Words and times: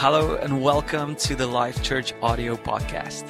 Hello 0.00 0.36
and 0.36 0.62
welcome 0.62 1.16
to 1.16 1.34
the 1.34 1.48
Life 1.48 1.82
Church 1.82 2.14
audio 2.22 2.54
podcast. 2.54 3.26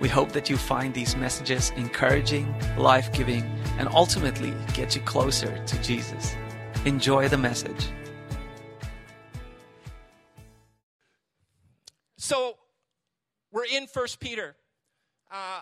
We 0.00 0.08
hope 0.08 0.32
that 0.32 0.50
you 0.50 0.56
find 0.56 0.92
these 0.92 1.14
messages 1.14 1.70
encouraging, 1.76 2.52
life 2.76 3.12
giving, 3.12 3.44
and 3.78 3.88
ultimately 3.90 4.52
get 4.74 4.96
you 4.96 5.02
closer 5.02 5.64
to 5.64 5.80
Jesus. 5.80 6.34
Enjoy 6.84 7.28
the 7.28 7.38
message. 7.38 7.86
So 12.16 12.56
we're 13.52 13.66
in 13.66 13.86
First 13.86 14.18
Peter. 14.18 14.56
Uh, 15.30 15.60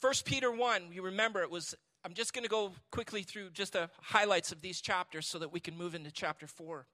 First 0.00 0.24
Peter 0.24 0.52
1, 0.52 0.92
you 0.92 1.02
remember 1.02 1.42
it 1.42 1.50
was, 1.50 1.74
I'm 2.04 2.14
just 2.14 2.32
going 2.32 2.44
to 2.44 2.48
go 2.48 2.70
quickly 2.92 3.24
through 3.24 3.50
just 3.50 3.72
the 3.72 3.90
highlights 4.00 4.52
of 4.52 4.60
these 4.60 4.80
chapters 4.80 5.26
so 5.26 5.40
that 5.40 5.52
we 5.52 5.58
can 5.58 5.76
move 5.76 5.96
into 5.96 6.12
chapter 6.12 6.46
4. 6.46 6.86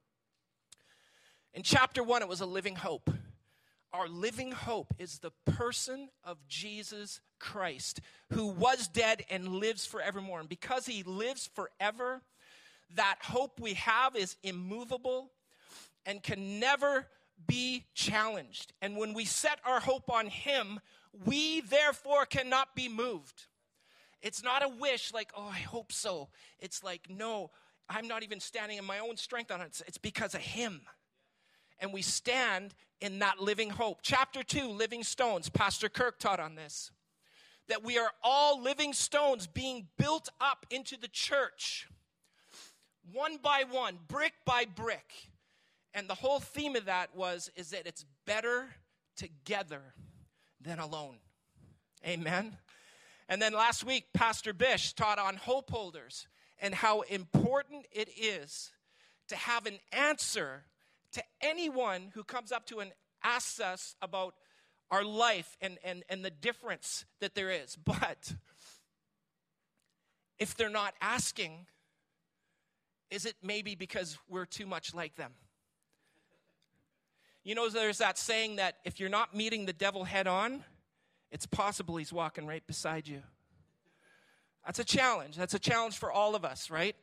In 1.54 1.62
chapter 1.62 2.02
1, 2.02 2.22
it 2.22 2.28
was 2.28 2.40
a 2.40 2.46
living 2.46 2.76
hope. 2.76 3.10
Our 3.92 4.08
living 4.08 4.52
hope 4.52 4.94
is 4.98 5.18
the 5.18 5.32
person 5.44 6.08
of 6.24 6.38
Jesus 6.48 7.20
Christ, 7.38 8.00
who 8.32 8.46
was 8.46 8.88
dead 8.88 9.26
and 9.28 9.48
lives 9.48 9.84
forevermore. 9.84 10.40
And 10.40 10.48
because 10.48 10.86
he 10.86 11.02
lives 11.02 11.50
forever, 11.54 12.22
that 12.94 13.16
hope 13.20 13.60
we 13.60 13.74
have 13.74 14.16
is 14.16 14.36
immovable 14.42 15.30
and 16.06 16.22
can 16.22 16.58
never 16.58 17.06
be 17.46 17.84
challenged. 17.92 18.72
And 18.80 18.96
when 18.96 19.12
we 19.12 19.26
set 19.26 19.58
our 19.66 19.80
hope 19.80 20.10
on 20.10 20.28
him, 20.28 20.80
we 21.26 21.60
therefore 21.60 22.24
cannot 22.24 22.74
be 22.74 22.88
moved. 22.88 23.44
It's 24.22 24.42
not 24.42 24.64
a 24.64 24.68
wish 24.68 25.12
like, 25.12 25.32
oh, 25.36 25.50
I 25.52 25.58
hope 25.58 25.92
so. 25.92 26.30
It's 26.60 26.82
like, 26.82 27.08
no, 27.10 27.50
I'm 27.90 28.08
not 28.08 28.22
even 28.22 28.40
standing 28.40 28.78
in 28.78 28.86
my 28.86 29.00
own 29.00 29.18
strength 29.18 29.50
on 29.50 29.60
it. 29.60 29.82
It's 29.86 29.98
because 29.98 30.34
of 30.34 30.40
him 30.40 30.80
and 31.82 31.92
we 31.92 32.00
stand 32.00 32.74
in 33.00 33.18
that 33.18 33.40
living 33.40 33.68
hope. 33.68 33.98
Chapter 34.02 34.44
2, 34.44 34.68
Living 34.68 35.02
Stones. 35.02 35.50
Pastor 35.50 35.88
Kirk 35.88 36.20
taught 36.20 36.38
on 36.38 36.54
this. 36.54 36.92
That 37.68 37.84
we 37.84 37.98
are 37.98 38.12
all 38.22 38.62
living 38.62 38.92
stones 38.92 39.48
being 39.48 39.88
built 39.98 40.28
up 40.40 40.64
into 40.70 40.96
the 40.96 41.08
church, 41.08 41.88
one 43.12 43.36
by 43.36 43.64
one, 43.68 43.98
brick 44.06 44.32
by 44.46 44.64
brick. 44.64 45.12
And 45.92 46.08
the 46.08 46.14
whole 46.14 46.38
theme 46.38 46.76
of 46.76 46.84
that 46.84 47.14
was 47.16 47.50
is 47.56 47.70
that 47.70 47.86
it's 47.86 48.06
better 48.26 48.68
together 49.16 49.82
than 50.60 50.78
alone. 50.78 51.16
Amen. 52.06 52.56
And 53.28 53.42
then 53.42 53.52
last 53.52 53.84
week, 53.84 54.06
Pastor 54.14 54.52
Bish 54.52 54.92
taught 54.92 55.18
on 55.18 55.36
hope 55.36 55.70
holders 55.70 56.28
and 56.60 56.74
how 56.74 57.00
important 57.02 57.86
it 57.92 58.08
is 58.16 58.72
to 59.28 59.36
have 59.36 59.66
an 59.66 59.78
answer 59.92 60.64
to 61.12 61.22
anyone 61.40 62.10
who 62.14 62.24
comes 62.24 62.52
up 62.52 62.66
to 62.66 62.80
and 62.80 62.92
asks 63.22 63.60
us 63.60 63.94
about 64.02 64.34
our 64.90 65.04
life 65.04 65.56
and, 65.60 65.78
and, 65.84 66.04
and 66.08 66.24
the 66.24 66.30
difference 66.30 67.04
that 67.20 67.34
there 67.34 67.50
is. 67.50 67.76
But 67.76 68.34
if 70.38 70.56
they're 70.56 70.68
not 70.68 70.94
asking, 71.00 71.66
is 73.10 73.26
it 73.26 73.36
maybe 73.42 73.74
because 73.74 74.18
we're 74.28 74.46
too 74.46 74.66
much 74.66 74.94
like 74.94 75.16
them? 75.16 75.32
You 77.44 77.54
know, 77.54 77.68
there's 77.68 77.98
that 77.98 78.18
saying 78.18 78.56
that 78.56 78.76
if 78.84 79.00
you're 79.00 79.08
not 79.08 79.34
meeting 79.34 79.66
the 79.66 79.72
devil 79.72 80.04
head 80.04 80.26
on, 80.26 80.62
it's 81.30 81.46
possible 81.46 81.96
he's 81.96 82.12
walking 82.12 82.46
right 82.46 82.64
beside 82.66 83.08
you. 83.08 83.22
That's 84.64 84.78
a 84.78 84.84
challenge. 84.84 85.36
That's 85.36 85.54
a 85.54 85.58
challenge 85.58 85.96
for 85.96 86.12
all 86.12 86.36
of 86.36 86.44
us, 86.44 86.70
right? 86.70 86.94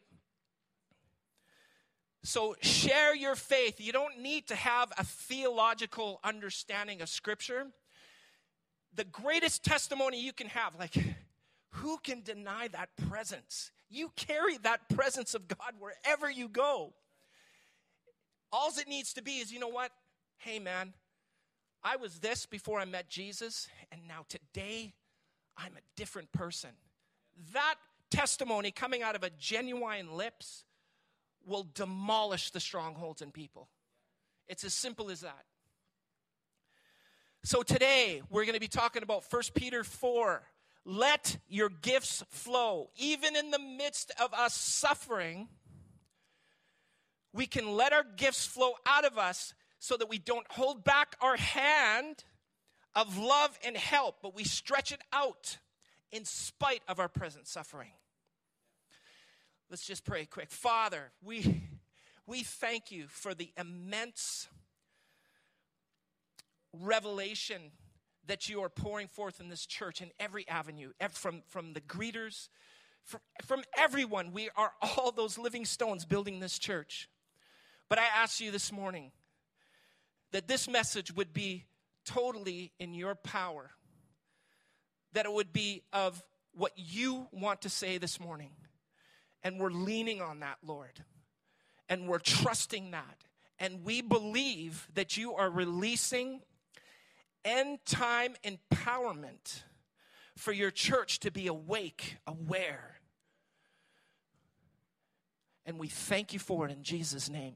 So 2.23 2.55
share 2.61 3.15
your 3.15 3.35
faith. 3.35 3.79
You 3.79 3.91
don't 3.91 4.19
need 4.19 4.47
to 4.47 4.55
have 4.55 4.91
a 4.97 5.03
theological 5.03 6.19
understanding 6.23 7.01
of 7.01 7.09
Scripture. 7.09 7.67
The 8.95 9.05
greatest 9.05 9.63
testimony 9.63 10.21
you 10.21 10.33
can 10.33 10.47
have, 10.47 10.77
like, 10.77 10.95
who 11.71 11.97
can 11.97 12.21
deny 12.21 12.67
that 12.69 12.89
presence? 13.09 13.71
You 13.89 14.11
carry 14.15 14.57
that 14.59 14.89
presence 14.89 15.33
of 15.33 15.47
God 15.47 15.73
wherever 15.79 16.29
you 16.29 16.49
go. 16.49 16.93
All 18.51 18.69
it 18.77 18.87
needs 18.87 19.13
to 19.13 19.21
be 19.21 19.37
is, 19.37 19.51
you 19.51 19.59
know 19.59 19.67
what? 19.67 19.91
Hey, 20.37 20.59
man, 20.59 20.93
I 21.83 21.95
was 21.95 22.19
this 22.19 22.45
before 22.45 22.79
I 22.79 22.85
met 22.85 23.09
Jesus, 23.09 23.67
and 23.91 24.01
now 24.07 24.25
today 24.27 24.93
I'm 25.57 25.73
a 25.77 25.81
different 25.95 26.31
person. 26.31 26.71
That 27.53 27.75
testimony 28.09 28.71
coming 28.71 29.03
out 29.03 29.15
of 29.15 29.23
a 29.23 29.29
genuine 29.29 30.17
lips 30.17 30.65
will 31.45 31.67
demolish 31.73 32.51
the 32.51 32.59
strongholds 32.59 33.21
in 33.21 33.31
people. 33.31 33.69
It's 34.47 34.63
as 34.63 34.73
simple 34.73 35.09
as 35.09 35.21
that. 35.21 35.45
So 37.43 37.63
today 37.63 38.21
we're 38.29 38.43
going 38.43 38.55
to 38.55 38.59
be 38.59 38.67
talking 38.67 39.03
about 39.03 39.23
1 39.29 39.41
Peter 39.55 39.83
4. 39.83 40.41
Let 40.85 41.37
your 41.47 41.69
gifts 41.69 42.23
flow. 42.29 42.89
Even 42.97 43.35
in 43.35 43.51
the 43.51 43.59
midst 43.59 44.11
of 44.21 44.33
us 44.33 44.53
suffering, 44.53 45.47
we 47.31 47.45
can 47.45 47.75
let 47.75 47.93
our 47.93 48.05
gifts 48.15 48.45
flow 48.45 48.73
out 48.85 49.05
of 49.05 49.17
us 49.17 49.53
so 49.77 49.95
that 49.97 50.09
we 50.09 50.17
don't 50.17 50.45
hold 50.51 50.83
back 50.83 51.15
our 51.21 51.37
hand 51.37 52.23
of 52.95 53.17
love 53.17 53.57
and 53.65 53.77
help, 53.77 54.17
but 54.21 54.35
we 54.35 54.43
stretch 54.43 54.91
it 54.91 55.01
out 55.13 55.57
in 56.11 56.25
spite 56.25 56.81
of 56.87 56.99
our 56.99 57.07
present 57.07 57.47
suffering. 57.47 57.91
Let's 59.69 59.85
just 59.85 60.03
pray 60.03 60.25
quick. 60.25 60.49
Father, 60.49 61.11
we, 61.23 61.61
we 62.25 62.41
thank 62.41 62.91
you 62.91 63.05
for 63.07 63.35
the 63.35 63.51
immense 63.55 64.47
revelation 66.73 67.71
that 68.25 68.49
you 68.49 68.61
are 68.63 68.69
pouring 68.69 69.07
forth 69.07 69.39
in 69.39 69.49
this 69.49 69.67
church 69.67 70.01
in 70.01 70.09
every 70.19 70.47
avenue, 70.47 70.91
from, 71.11 71.43
from 71.47 71.73
the 71.73 71.81
greeters, 71.81 72.49
from, 73.03 73.19
from 73.45 73.61
everyone. 73.77 74.31
We 74.31 74.49
are 74.55 74.71
all 74.81 75.11
those 75.11 75.37
living 75.37 75.65
stones 75.65 76.03
building 76.03 76.39
this 76.39 76.57
church. 76.57 77.07
But 77.89 77.99
I 77.99 78.05
ask 78.15 78.39
you 78.39 78.49
this 78.49 78.71
morning 78.71 79.11
that 80.31 80.47
this 80.47 80.67
message 80.67 81.13
would 81.15 81.31
be 81.31 81.65
totally 82.05 82.71
in 82.79 82.95
your 82.95 83.13
power, 83.13 83.69
that 85.13 85.25
it 85.27 85.33
would 85.33 85.53
be 85.53 85.83
of 85.93 86.23
what 86.53 86.71
you 86.75 87.27
want 87.31 87.61
to 87.61 87.69
say 87.69 87.99
this 87.99 88.19
morning. 88.19 88.49
And 89.43 89.59
we're 89.59 89.71
leaning 89.71 90.21
on 90.21 90.41
that, 90.41 90.57
Lord. 90.65 91.03
And 91.87 92.07
we're 92.07 92.19
trusting 92.19 92.91
that. 92.91 93.25
And 93.57 93.83
we 93.83 94.01
believe 94.01 94.87
that 94.93 95.17
you 95.17 95.33
are 95.35 95.49
releasing 95.49 96.41
end 97.43 97.79
time 97.85 98.35
empowerment 98.43 99.63
for 100.35 100.51
your 100.51 100.71
church 100.71 101.19
to 101.19 101.31
be 101.31 101.47
awake, 101.47 102.17
aware. 102.25 102.95
And 105.65 105.77
we 105.77 105.87
thank 105.87 106.33
you 106.33 106.39
for 106.39 106.65
it 106.65 106.71
in 106.71 106.83
Jesus' 106.83 107.29
name. 107.29 107.55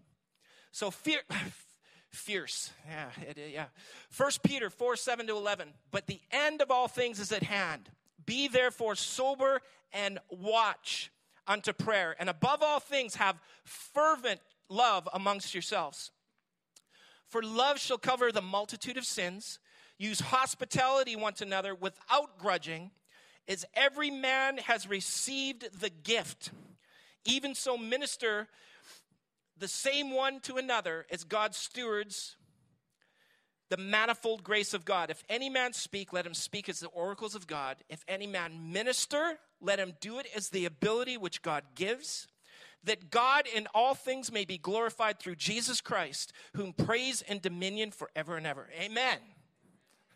So, 0.72 0.92
fear, 0.92 1.20
fierce. 2.10 2.72
Yeah, 2.88 3.30
it, 3.30 3.38
yeah. 3.54 3.66
First 4.10 4.44
Peter 4.44 4.70
4 4.70 4.96
7 4.96 5.28
to 5.28 5.36
11. 5.36 5.70
But 5.92 6.08
the 6.08 6.20
end 6.32 6.62
of 6.62 6.70
all 6.70 6.88
things 6.88 7.20
is 7.20 7.32
at 7.32 7.44
hand. 7.44 7.90
Be 8.26 8.48
therefore 8.48 8.96
sober 8.96 9.62
and 9.92 10.20
watch 10.30 11.12
unto 11.48 11.74
prayer. 11.74 12.16
And 12.20 12.30
above 12.30 12.62
all 12.62 12.80
things, 12.80 13.16
have 13.16 13.40
fervent 13.64 14.40
love 14.70 15.08
amongst 15.14 15.54
yourselves. 15.54 16.12
For 17.28 17.42
love 17.42 17.80
shall 17.80 17.98
cover 17.98 18.32
the 18.32 18.42
multitude 18.42 18.98
of 18.98 19.06
sins. 19.06 19.60
Use 19.98 20.20
hospitality 20.20 21.16
one 21.16 21.34
to 21.34 21.44
another 21.44 21.74
without 21.74 22.38
grudging, 22.38 22.92
as 23.48 23.66
every 23.74 24.12
man 24.12 24.58
has 24.58 24.88
received 24.88 25.80
the 25.80 25.90
gift. 25.90 26.52
Even 27.26 27.56
so, 27.56 27.78
minister 27.78 28.48
the 29.58 29.68
same 29.68 30.12
one 30.12 30.40
to 30.42 30.58
another 30.58 31.06
as 31.10 31.24
God's 31.24 31.58
stewards 31.58 32.36
the 33.70 33.78
manifold 33.78 34.44
grace 34.44 34.76
of 34.76 34.86
God. 34.86 35.10
If 35.10 35.24
any 35.30 35.50
man 35.50 35.74
speak, 35.74 36.14
let 36.14 36.28
him 36.28 36.36
speak 36.36 36.70
as 36.70 36.80
the 36.80 36.90
oracles 36.90 37.34
of 37.34 37.48
God. 37.48 37.78
If 37.90 38.04
any 38.08 38.28
man 38.28 38.72
minister, 38.72 39.40
let 39.64 39.80
him 39.80 39.94
do 40.00 40.20
it 40.20 40.28
as 40.36 40.50
the 40.50 40.66
ability 40.66 41.18
which 41.18 41.42
God 41.42 41.64
gives, 41.76 42.28
that 42.84 43.10
God 43.10 43.46
in 43.54 43.68
all 43.74 43.96
things 43.96 44.32
may 44.32 44.46
be 44.46 44.58
glorified 44.58 45.20
through 45.20 45.36
Jesus 45.36 45.82
Christ, 45.82 46.34
whom 46.56 46.74
praise 46.74 47.22
and 47.22 47.42
dominion 47.42 47.92
forever 47.92 48.36
and 48.36 48.46
ever. 48.46 48.70
Amen. 48.80 49.18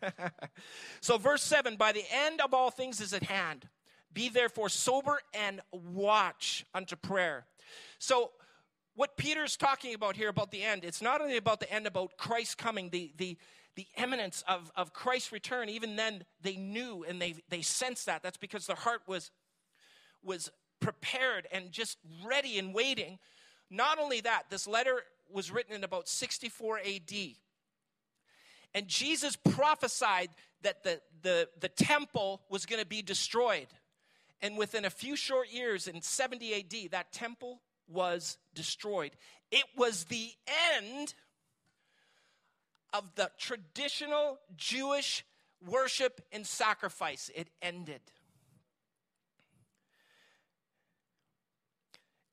so, 1.00 1.18
verse 1.18 1.42
7 1.42 1.76
by 1.76 1.92
the 1.92 2.04
end 2.12 2.40
of 2.40 2.54
all 2.54 2.70
things 2.70 3.00
is 3.00 3.12
at 3.12 3.24
hand. 3.24 3.68
Be 4.12 4.28
therefore 4.28 4.68
sober 4.68 5.20
and 5.34 5.60
watch 5.72 6.64
unto 6.74 6.96
prayer. 6.96 7.46
So, 7.98 8.32
what 8.94 9.16
Peter's 9.16 9.56
talking 9.56 9.94
about 9.94 10.16
here 10.16 10.28
about 10.28 10.50
the 10.50 10.62
end, 10.62 10.84
it's 10.84 11.00
not 11.00 11.20
only 11.20 11.36
about 11.36 11.60
the 11.60 11.72
end, 11.72 11.86
about 11.86 12.16
Christ 12.16 12.58
coming, 12.58 12.90
the, 12.90 13.12
the, 13.16 13.36
the 13.78 13.86
eminence 13.96 14.42
of, 14.48 14.72
of 14.74 14.92
Christ's 14.92 15.30
return. 15.30 15.68
Even 15.68 15.94
then, 15.94 16.24
they 16.42 16.56
knew 16.56 17.04
and 17.08 17.22
they, 17.22 17.36
they 17.48 17.62
sensed 17.62 18.06
that. 18.06 18.24
That's 18.24 18.36
because 18.36 18.66
their 18.66 18.74
heart 18.74 19.02
was, 19.06 19.30
was 20.20 20.50
prepared 20.80 21.46
and 21.52 21.70
just 21.70 21.96
ready 22.24 22.58
and 22.58 22.74
waiting. 22.74 23.20
Not 23.70 24.00
only 24.00 24.20
that, 24.22 24.46
this 24.50 24.66
letter 24.66 25.02
was 25.30 25.52
written 25.52 25.76
in 25.76 25.84
about 25.84 26.08
64 26.08 26.80
AD. 26.80 27.16
And 28.74 28.88
Jesus 28.88 29.36
prophesied 29.36 30.30
that 30.62 30.82
the, 30.82 31.00
the, 31.22 31.48
the 31.60 31.68
temple 31.68 32.42
was 32.50 32.66
going 32.66 32.82
to 32.82 32.86
be 32.86 33.00
destroyed. 33.00 33.68
And 34.42 34.58
within 34.58 34.86
a 34.86 34.90
few 34.90 35.14
short 35.14 35.52
years, 35.52 35.86
in 35.86 36.02
70 36.02 36.52
AD, 36.52 36.90
that 36.90 37.12
temple 37.12 37.60
was 37.86 38.38
destroyed. 38.56 39.12
It 39.52 39.66
was 39.76 40.06
the 40.06 40.30
end 40.74 41.14
of 42.92 43.14
the 43.14 43.30
traditional 43.38 44.38
Jewish 44.56 45.24
worship 45.66 46.20
and 46.32 46.46
sacrifice. 46.46 47.30
It 47.34 47.48
ended. 47.60 48.00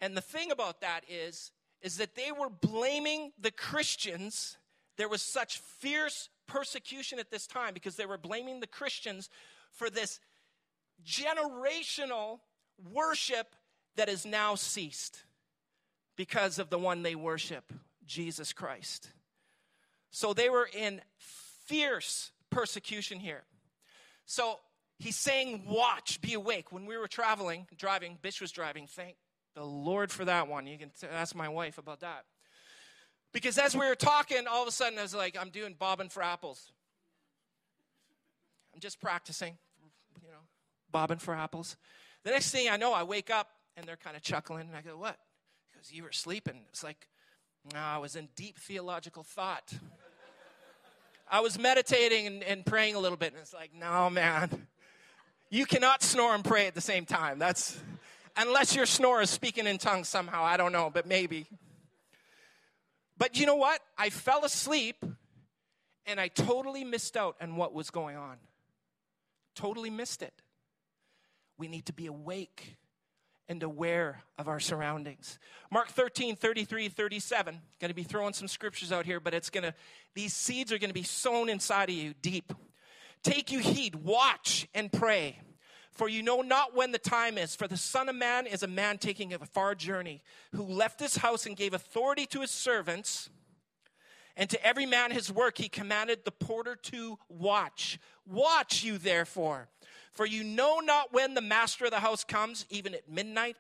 And 0.02 0.16
the 0.16 0.22
thing 0.22 0.52
about 0.52 0.82
that 0.82 1.04
is, 1.10 1.52
is 1.82 1.98
that 1.98 2.16
they 2.16 2.32
were 2.32 2.50
blaming 2.50 3.32
the 3.40 3.52
Christians. 3.52 4.58
There 4.98 5.10
was 5.10 5.22
such 5.22 5.60
fierce 5.80 6.30
persecution 6.48 7.20
at 7.20 7.32
this 7.32 7.48
time 7.48 7.74
because 7.74 7.96
they 7.96 8.06
were 8.06 8.18
blaming 8.18 8.60
the 8.60 8.68
Christians 8.68 9.30
for 9.72 9.90
this 9.90 10.20
generational 11.06 12.40
worship 12.94 13.56
that 13.96 14.10
has 14.10 14.26
now 14.26 14.56
ceased 14.56 15.24
because 16.16 16.60
of 16.60 16.70
the 16.70 16.80
one 16.80 17.02
they 17.02 17.16
worship, 17.16 17.74
Jesus 18.06 18.54
Christ. 18.54 19.10
So 20.16 20.32
they 20.32 20.50
were 20.50 20.70
in 20.74 21.02
fierce 21.18 22.32
persecution 22.50 23.20
here. 23.20 23.44
So 24.26 24.60
he's 24.98 25.18
saying, 25.18 25.64
Watch, 25.68 26.22
be 26.22 26.36
awake. 26.36 26.72
When 26.72 26.86
we 26.86 26.96
were 26.96 27.10
traveling, 27.10 27.68
driving, 27.78 28.18
Bish 28.22 28.40
was 28.40 28.54
driving, 28.54 28.88
thank 28.88 29.18
the 29.56 29.66
Lord 29.66 30.14
for 30.14 30.24
that 30.24 30.48
one. 30.48 30.68
You 30.68 30.78
can 30.78 30.92
ask 31.12 31.36
my 31.36 31.50
wife 31.50 31.78
about 31.78 32.00
that. 32.00 32.24
Because 33.34 33.58
as 33.58 33.76
we 33.76 33.86
were 33.86 33.96
talking, 33.96 34.48
all 34.50 34.62
of 34.62 34.70
a 34.70 34.72
sudden 34.72 34.98
I 34.98 35.02
was 35.02 35.14
like, 35.14 35.36
I'm 35.38 35.50
doing 35.50 35.76
bobbing 35.78 36.08
for 36.08 36.24
apples. 36.24 36.72
I'm 38.74 38.80
just 38.80 39.02
practicing, 39.02 39.58
you 40.24 40.30
know, 40.30 40.40
bobbing 40.94 41.18
for 41.18 41.36
apples. 41.36 41.76
The 42.24 42.32
next 42.32 42.52
thing 42.52 42.70
I 42.70 42.78
know, 42.78 42.94
I 42.94 43.04
wake 43.04 43.30
up 43.30 43.50
and 43.76 43.86
they're 43.86 43.98
kind 43.98 44.16
of 44.16 44.22
chuckling, 44.22 44.70
and 44.70 44.78
I 44.78 44.82
go, 44.82 44.96
What? 44.96 45.18
Because 45.74 45.92
you 45.92 46.04
were 46.04 46.14
sleeping. 46.14 46.62
It's 46.70 46.86
like, 46.86 47.10
no, 47.74 47.80
I 47.80 47.98
was 47.98 48.16
in 48.16 48.30
deep 48.36 48.60
theological 48.60 49.24
thought. 49.24 49.74
I 51.30 51.42
was 51.42 51.58
meditating 51.58 52.28
and, 52.28 52.44
and 52.44 52.66
praying 52.66 52.96
a 52.96 53.00
little 53.00 53.18
bit, 53.18 53.34
and 53.34 53.42
it's 53.42 53.54
like, 53.54 53.72
no, 53.74 54.10
man. 54.10 54.68
You 55.50 55.66
cannot 55.66 56.04
snore 56.04 56.36
and 56.36 56.44
pray 56.44 56.68
at 56.68 56.76
the 56.76 56.82
same 56.82 57.06
time. 57.06 57.40
That's 57.40 57.80
unless 58.36 58.76
your 58.76 58.86
snore 58.86 59.22
is 59.22 59.30
speaking 59.30 59.68
in 59.68 59.78
tongues 59.78 60.08
somehow. 60.08 60.44
I 60.44 60.58
don't 60.58 60.72
know, 60.72 60.90
but 60.94 61.06
maybe. 61.08 61.48
But 63.18 63.40
you 63.40 63.46
know 63.46 63.56
what? 63.56 63.80
I 63.98 64.10
fell 64.10 64.44
asleep 64.44 65.04
and 66.06 66.20
I 66.20 66.28
totally 66.28 66.84
missed 66.84 67.16
out 67.16 67.36
on 67.42 67.56
what 67.56 67.74
was 67.74 67.90
going 67.90 68.18
on. 68.18 68.38
Totally 69.56 69.90
missed 69.90 70.22
it. 70.22 70.34
We 71.58 71.68
need 71.68 71.86
to 71.86 71.94
be 71.94 72.08
awake 72.08 72.76
and 73.48 73.62
aware 73.64 74.24
of 74.38 74.48
our 74.48 74.60
surroundings. 74.60 75.40
Mark 75.72 75.90
13, 75.90 76.36
33, 76.36 76.90
37. 76.90 77.62
Going 77.80 77.90
to 77.90 77.96
be 77.96 78.04
throwing 78.04 78.34
some 78.34 78.48
scriptures 78.48 78.92
out 78.92 79.06
here, 79.06 79.20
but 79.20 79.34
it's 79.34 79.50
going 79.50 79.64
to, 79.64 79.74
these 80.14 80.34
seeds 80.34 80.72
are 80.72 80.78
going 80.78 80.90
to 80.90 80.94
be 80.94 81.04
sown 81.04 81.50
inside 81.50 81.90
of 81.90 81.96
you 81.96 82.14
deep. 82.22 82.54
Take 83.24 83.52
you 83.52 83.60
heed, 83.60 83.96
watch 83.96 84.68
and 84.74 84.92
pray. 84.92 85.40
For 85.92 86.10
you 86.10 86.22
know 86.24 86.42
not 86.42 86.76
when 86.76 86.92
the 86.92 87.00
time 87.00 87.38
is. 87.38 87.56
For 87.56 87.68
the 87.68 87.78
Son 87.78 88.10
of 88.10 88.16
Man 88.16 88.48
is 88.48 88.64
a 88.64 88.68
man 88.68 88.98
taking 88.98 89.34
a 89.34 89.40
far 89.40 89.76
journey, 89.76 90.24
who 90.52 90.64
left 90.64 91.00
his 91.00 91.18
house 91.18 91.46
and 91.46 91.56
gave 91.56 91.74
authority 91.74 92.26
to 92.28 92.42
his 92.42 92.52
servants. 92.52 93.30
And 94.36 94.50
to 94.50 94.66
every 94.66 94.86
man 94.86 95.12
his 95.12 95.32
work, 95.32 95.58
he 95.58 95.70
commanded 95.70 96.26
the 96.26 96.32
porter 96.32 96.76
to 96.76 97.18
watch. 97.30 97.98
Watch 98.28 98.84
you, 98.84 98.98
therefore, 98.98 99.70
for 100.16 100.26
you 100.26 100.44
know 100.44 100.80
not 100.80 101.14
when 101.14 101.34
the 101.34 101.42
master 101.42 101.86
of 101.86 101.92
the 101.92 102.00
house 102.00 102.24
comes, 102.24 102.66
even 102.70 102.94
at 102.96 103.10
midnight, 103.10 103.58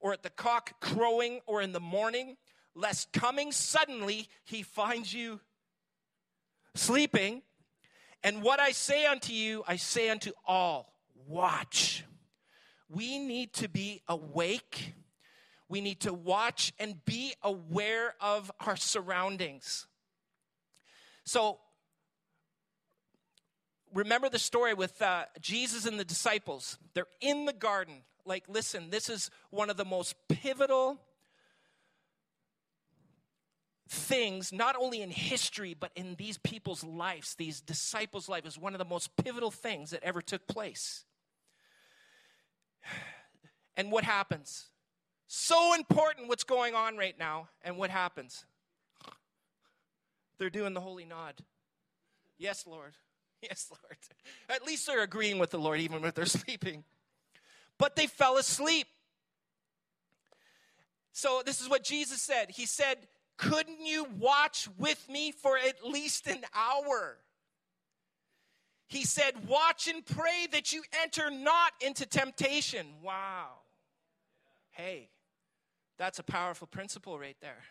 or 0.00 0.12
at 0.12 0.22
the 0.22 0.30
cock 0.30 0.80
crowing, 0.80 1.40
or 1.46 1.60
in 1.60 1.72
the 1.72 1.80
morning, 1.80 2.36
lest 2.74 3.12
coming 3.12 3.52
suddenly 3.52 4.28
he 4.44 4.62
finds 4.62 5.12
you 5.12 5.40
sleeping. 6.74 7.42
And 8.22 8.42
what 8.42 8.60
I 8.60 8.70
say 8.70 9.04
unto 9.04 9.32
you, 9.32 9.64
I 9.66 9.76
say 9.76 10.08
unto 10.08 10.32
all 10.46 10.94
watch. 11.26 12.04
We 12.88 13.18
need 13.18 13.52
to 13.54 13.68
be 13.68 14.02
awake. 14.08 14.94
We 15.68 15.80
need 15.80 16.00
to 16.00 16.12
watch 16.12 16.72
and 16.78 17.04
be 17.04 17.34
aware 17.42 18.14
of 18.20 18.50
our 18.66 18.76
surroundings. 18.76 19.86
So, 21.24 21.60
remember 23.94 24.28
the 24.28 24.38
story 24.38 24.74
with 24.74 25.00
uh, 25.02 25.24
Jesus 25.40 25.86
and 25.86 25.98
the 25.98 26.04
disciples. 26.04 26.78
They're 26.94 27.06
in 27.20 27.44
the 27.44 27.52
garden. 27.52 28.02
Like, 28.24 28.44
listen, 28.48 28.90
this 28.90 29.08
is 29.08 29.30
one 29.50 29.70
of 29.70 29.76
the 29.76 29.84
most 29.84 30.14
pivotal 30.28 31.00
things, 33.88 34.52
not 34.52 34.76
only 34.78 35.02
in 35.02 35.10
history, 35.10 35.74
but 35.74 35.90
in 35.96 36.14
these 36.14 36.38
people's 36.38 36.84
lives. 36.84 37.34
These 37.34 37.60
disciples' 37.60 38.28
life 38.28 38.46
is 38.46 38.56
one 38.56 38.74
of 38.74 38.78
the 38.78 38.84
most 38.84 39.16
pivotal 39.16 39.50
things 39.50 39.90
that 39.90 40.02
ever 40.02 40.22
took 40.22 40.46
place. 40.46 41.04
And 43.76 43.90
what 43.90 44.04
happens? 44.04 44.66
So 45.26 45.74
important 45.74 46.28
what's 46.28 46.44
going 46.44 46.74
on 46.74 46.96
right 46.96 47.18
now. 47.18 47.48
And 47.62 47.78
what 47.78 47.90
happens? 47.90 48.44
They're 50.38 50.50
doing 50.50 50.74
the 50.74 50.80
holy 50.80 51.04
nod. 51.04 51.34
Yes, 52.38 52.66
Lord. 52.66 52.94
Yes, 53.48 53.70
Lord. 53.70 53.96
At 54.48 54.66
least 54.66 54.86
they're 54.86 55.02
agreeing 55.02 55.38
with 55.38 55.50
the 55.50 55.58
Lord, 55.58 55.80
even 55.80 56.04
if 56.04 56.14
they're 56.14 56.26
sleeping. 56.26 56.84
But 57.78 57.96
they 57.96 58.06
fell 58.06 58.36
asleep. 58.36 58.86
So, 61.12 61.42
this 61.44 61.60
is 61.60 61.68
what 61.68 61.82
Jesus 61.82 62.20
said. 62.20 62.50
He 62.50 62.66
said, 62.66 62.98
Couldn't 63.38 63.80
you 63.80 64.06
watch 64.18 64.68
with 64.78 65.08
me 65.08 65.32
for 65.32 65.56
at 65.56 65.84
least 65.84 66.26
an 66.26 66.40
hour? 66.54 67.16
He 68.86 69.04
said, 69.04 69.48
Watch 69.48 69.88
and 69.88 70.04
pray 70.04 70.46
that 70.52 70.72
you 70.72 70.82
enter 71.02 71.30
not 71.30 71.72
into 71.80 72.06
temptation. 72.06 72.86
Wow. 73.02 73.48
Hey, 74.70 75.08
that's 75.98 76.18
a 76.18 76.22
powerful 76.22 76.66
principle 76.66 77.18
right 77.18 77.36
there. 77.40 77.62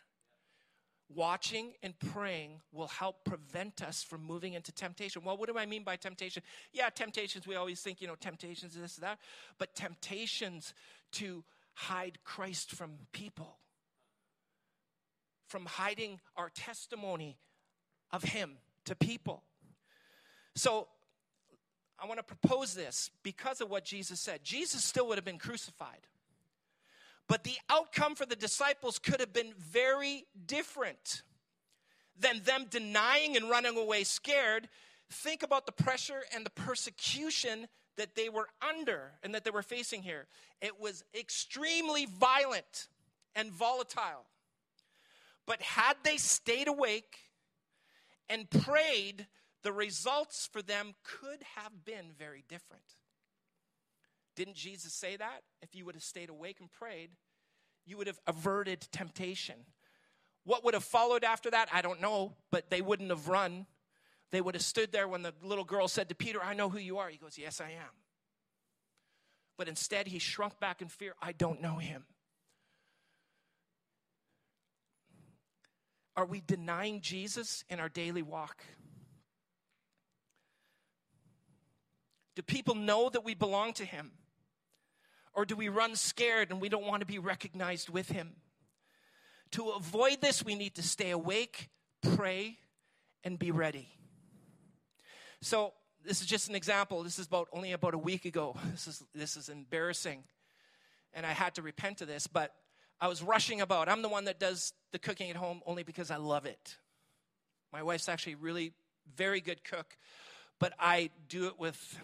Watching 1.13 1.73
and 1.81 1.97
praying 1.97 2.61
will 2.71 2.87
help 2.87 3.23
prevent 3.23 3.81
us 3.81 4.03
from 4.03 4.23
moving 4.23 4.53
into 4.53 4.71
temptation. 4.71 5.23
Well, 5.25 5.37
what 5.37 5.49
do 5.49 5.57
I 5.57 5.65
mean 5.65 5.83
by 5.83 5.95
temptation? 5.95 6.43
Yeah, 6.71 6.89
temptations, 6.89 7.47
we 7.47 7.55
always 7.55 7.81
think, 7.81 7.99
you 7.99 8.07
know, 8.07 8.15
temptations, 8.15 8.75
this, 8.75 8.97
that, 8.97 9.17
but 9.57 9.73
temptations 9.73 10.73
to 11.13 11.43
hide 11.73 12.19
Christ 12.23 12.71
from 12.71 12.91
people, 13.11 13.57
from 15.47 15.65
hiding 15.65 16.19
our 16.37 16.49
testimony 16.49 17.37
of 18.11 18.23
Him 18.23 18.57
to 18.85 18.95
people. 18.95 19.43
So, 20.55 20.87
I 22.01 22.07
want 22.07 22.19
to 22.19 22.23
propose 22.23 22.73
this 22.73 23.11
because 23.23 23.61
of 23.61 23.69
what 23.69 23.83
Jesus 23.83 24.19
said. 24.19 24.43
Jesus 24.43 24.83
still 24.83 25.07
would 25.07 25.17
have 25.17 25.25
been 25.25 25.37
crucified. 25.37 26.07
But 27.29 27.43
the 27.43 27.57
outcome 27.69 28.15
for 28.15 28.25
the 28.25 28.35
disciples 28.35 28.97
could 28.97 29.19
have 29.19 29.31
been 29.31 29.53
very 29.55 30.25
different 30.47 31.21
than 32.19 32.41
them 32.43 32.65
denying 32.69 33.37
and 33.37 33.49
running 33.49 33.77
away 33.77 34.03
scared. 34.03 34.67
Think 35.11 35.43
about 35.43 35.67
the 35.67 35.71
pressure 35.71 36.23
and 36.33 36.43
the 36.43 36.49
persecution 36.49 37.67
that 37.97 38.15
they 38.15 38.29
were 38.29 38.47
under 38.67 39.11
and 39.21 39.35
that 39.35 39.43
they 39.43 39.51
were 39.51 39.61
facing 39.61 40.01
here. 40.01 40.25
It 40.59 40.81
was 40.81 41.03
extremely 41.13 42.07
violent 42.07 42.87
and 43.35 43.51
volatile. 43.51 44.25
But 45.45 45.61
had 45.61 45.97
they 46.03 46.17
stayed 46.17 46.67
awake 46.67 47.15
and 48.27 48.49
prayed, 48.49 49.27
the 49.61 49.71
results 49.71 50.49
for 50.51 50.63
them 50.63 50.95
could 51.03 51.43
have 51.57 51.85
been 51.85 52.11
very 52.17 52.43
different. 52.49 52.95
Didn't 54.39 54.55
Jesus 54.55 54.93
say 54.93 55.17
that? 55.17 55.41
If 55.61 55.75
you 55.75 55.83
would 55.83 55.95
have 55.95 56.03
stayed 56.03 56.29
awake 56.29 56.61
and 56.61 56.71
prayed, 56.71 57.09
you 57.85 57.97
would 57.97 58.07
have 58.07 58.21
averted 58.25 58.87
temptation. 58.89 59.55
What 60.45 60.63
would 60.63 60.75
have 60.75 60.85
followed 60.85 61.25
after 61.25 61.51
that? 61.51 61.67
I 61.73 61.81
don't 61.81 61.99
know, 61.99 62.37
but 62.49 62.69
they 62.69 62.81
wouldn't 62.81 63.09
have 63.09 63.27
run. 63.27 63.65
They 64.31 64.39
would 64.39 64.55
have 64.55 64.63
stood 64.63 64.93
there 64.93 65.09
when 65.09 65.23
the 65.23 65.33
little 65.43 65.65
girl 65.65 65.89
said 65.89 66.07
to 66.07 66.15
Peter, 66.15 66.41
I 66.41 66.53
know 66.53 66.69
who 66.69 66.77
you 66.79 66.99
are. 66.99 67.09
He 67.09 67.17
goes, 67.17 67.37
Yes, 67.37 67.59
I 67.59 67.71
am. 67.71 67.91
But 69.57 69.67
instead, 69.67 70.07
he 70.07 70.19
shrunk 70.19 70.57
back 70.57 70.81
in 70.81 70.87
fear. 70.87 71.15
I 71.21 71.33
don't 71.33 71.61
know 71.61 71.75
him. 71.75 72.05
Are 76.15 76.25
we 76.25 76.39
denying 76.39 77.01
Jesus 77.01 77.65
in 77.67 77.81
our 77.81 77.89
daily 77.89 78.21
walk? 78.21 78.63
Do 82.37 82.41
people 82.41 82.75
know 82.75 83.09
that 83.09 83.25
we 83.25 83.33
belong 83.33 83.73
to 83.73 83.83
him? 83.83 84.13
Or 85.39 85.45
do 85.45 85.55
we 85.55 85.69
run 85.69 85.95
scared 85.95 86.51
and 86.51 86.59
we 86.59 86.67
don't 86.67 86.85
want 86.85 86.99
to 86.99 87.05
be 87.05 87.17
recognized 87.17 87.87
with 87.87 88.09
Him? 88.09 88.33
To 89.51 89.69
avoid 89.69 90.19
this, 90.19 90.43
we 90.43 90.53
need 90.53 90.75
to 90.75 90.83
stay 90.83 91.11
awake, 91.11 91.69
pray, 92.17 92.57
and 93.23 93.39
be 93.39 93.49
ready. 93.49 93.87
So 95.39 95.71
this 96.03 96.19
is 96.19 96.27
just 96.27 96.49
an 96.49 96.55
example. 96.55 97.03
This 97.03 97.19
is 97.19 97.27
about 97.27 97.47
only 97.53 97.71
about 97.71 97.93
a 97.93 97.97
week 97.97 98.25
ago. 98.25 98.57
This 98.71 98.85
is 98.85 99.01
this 99.15 99.37
is 99.37 99.47
embarrassing. 99.47 100.25
And 101.13 101.25
I 101.25 101.31
had 101.31 101.55
to 101.55 101.61
repent 101.61 102.01
of 102.01 102.09
this, 102.09 102.27
but 102.27 102.53
I 102.99 103.07
was 103.07 103.23
rushing 103.23 103.61
about. 103.61 103.87
I'm 103.87 104.01
the 104.01 104.09
one 104.09 104.25
that 104.25 104.41
does 104.41 104.73
the 104.91 104.99
cooking 104.99 105.29
at 105.29 105.37
home 105.37 105.61
only 105.65 105.83
because 105.83 106.11
I 106.11 106.17
love 106.17 106.47
it. 106.47 106.75
My 107.71 107.81
wife's 107.81 108.09
actually 108.09 108.35
really 108.35 108.73
very 109.15 109.39
good 109.39 109.63
cook, 109.63 109.95
but 110.59 110.73
I 110.77 111.11
do 111.29 111.47
it 111.47 111.57
with 111.57 111.97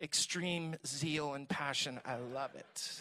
extreme 0.00 0.76
zeal 0.86 1.34
and 1.34 1.48
passion. 1.48 2.00
I 2.04 2.16
love 2.16 2.54
it. 2.54 3.00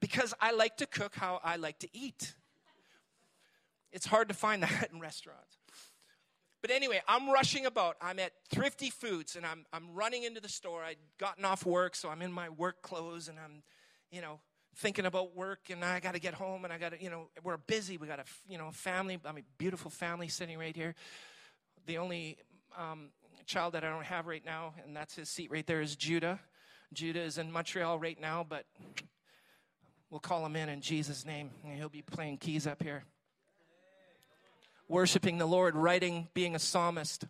Because 0.00 0.34
I 0.40 0.52
like 0.52 0.76
to 0.78 0.86
cook 0.86 1.14
how 1.14 1.40
I 1.42 1.56
like 1.56 1.78
to 1.80 1.88
eat. 1.92 2.34
It's 3.92 4.06
hard 4.06 4.28
to 4.28 4.34
find 4.34 4.62
that 4.62 4.90
in 4.92 5.00
restaurants. 5.00 5.58
But 6.62 6.70
anyway, 6.70 7.00
I'm 7.06 7.30
rushing 7.30 7.66
about. 7.66 7.96
I'm 8.00 8.18
at 8.18 8.32
Thrifty 8.50 8.90
Foods 8.90 9.36
and 9.36 9.46
I'm, 9.46 9.66
I'm 9.72 9.94
running 9.94 10.24
into 10.24 10.40
the 10.40 10.48
store. 10.48 10.82
I'd 10.82 10.96
gotten 11.18 11.44
off 11.44 11.64
work, 11.64 11.94
so 11.94 12.08
I'm 12.08 12.22
in 12.22 12.32
my 12.32 12.48
work 12.48 12.82
clothes 12.82 13.28
and 13.28 13.38
I'm, 13.38 13.62
you 14.10 14.20
know, 14.20 14.40
thinking 14.76 15.06
about 15.06 15.36
work 15.36 15.70
and 15.70 15.84
I 15.84 16.00
got 16.00 16.14
to 16.14 16.20
get 16.20 16.34
home 16.34 16.64
and 16.64 16.72
I 16.72 16.78
got 16.78 16.92
to, 16.92 17.02
you 17.02 17.08
know, 17.08 17.28
we're 17.42 17.56
busy. 17.56 17.96
We 17.96 18.06
got 18.06 18.18
a, 18.18 18.24
you 18.48 18.58
know, 18.58 18.70
family. 18.72 19.18
I 19.24 19.32
mean, 19.32 19.44
beautiful 19.58 19.90
family 19.90 20.28
sitting 20.28 20.58
right 20.58 20.74
here. 20.74 20.94
The 21.86 21.98
only 21.98 22.38
um, 22.76 23.10
child 23.46 23.74
that 23.74 23.84
I 23.84 23.88
don't 23.88 24.04
have 24.04 24.26
right 24.26 24.44
now, 24.44 24.74
and 24.84 24.94
that's 24.94 25.14
his 25.14 25.28
seat 25.28 25.50
right 25.50 25.66
there, 25.66 25.80
is 25.80 25.96
Judah. 25.96 26.40
Judah 26.92 27.22
is 27.22 27.38
in 27.38 27.50
Montreal 27.50 27.98
right 27.98 28.20
now, 28.20 28.44
but 28.46 28.66
we'll 30.10 30.20
call 30.20 30.44
him 30.44 30.56
in 30.56 30.68
in 30.68 30.80
Jesus' 30.80 31.24
name. 31.24 31.50
And 31.64 31.74
he'll 31.76 31.88
be 31.88 32.02
playing 32.02 32.38
keys 32.38 32.66
up 32.66 32.82
here, 32.82 33.04
worshiping 34.88 35.38
the 35.38 35.46
Lord, 35.46 35.76
writing, 35.76 36.28
being 36.34 36.54
a 36.54 36.58
psalmist. 36.58 37.24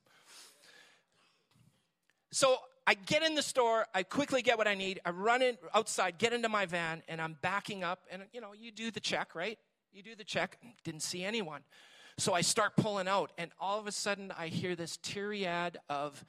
So 2.32 2.56
I 2.86 2.94
get 2.94 3.22
in 3.22 3.34
the 3.34 3.42
store, 3.42 3.86
I 3.94 4.02
quickly 4.02 4.42
get 4.42 4.58
what 4.58 4.68
I 4.68 4.74
need, 4.74 5.00
I 5.04 5.10
run 5.10 5.42
in 5.42 5.58
outside, 5.74 6.18
get 6.18 6.32
into 6.32 6.48
my 6.48 6.66
van, 6.66 7.02
and 7.08 7.20
I'm 7.20 7.36
backing 7.42 7.84
up. 7.84 8.00
And 8.10 8.22
you 8.32 8.40
know, 8.40 8.52
you 8.58 8.70
do 8.70 8.90
the 8.90 9.00
check, 9.00 9.34
right? 9.34 9.58
You 9.92 10.02
do 10.02 10.14
the 10.14 10.24
check, 10.24 10.58
didn't 10.84 11.02
see 11.02 11.24
anyone. 11.24 11.62
So 12.18 12.32
I 12.32 12.40
start 12.40 12.76
pulling 12.76 13.08
out, 13.08 13.32
and 13.36 13.50
all 13.60 13.78
of 13.78 13.86
a 13.86 13.92
sudden 13.92 14.32
I 14.38 14.48
hear 14.48 14.74
this 14.74 14.96
tirade 14.96 15.76
of 15.90 16.24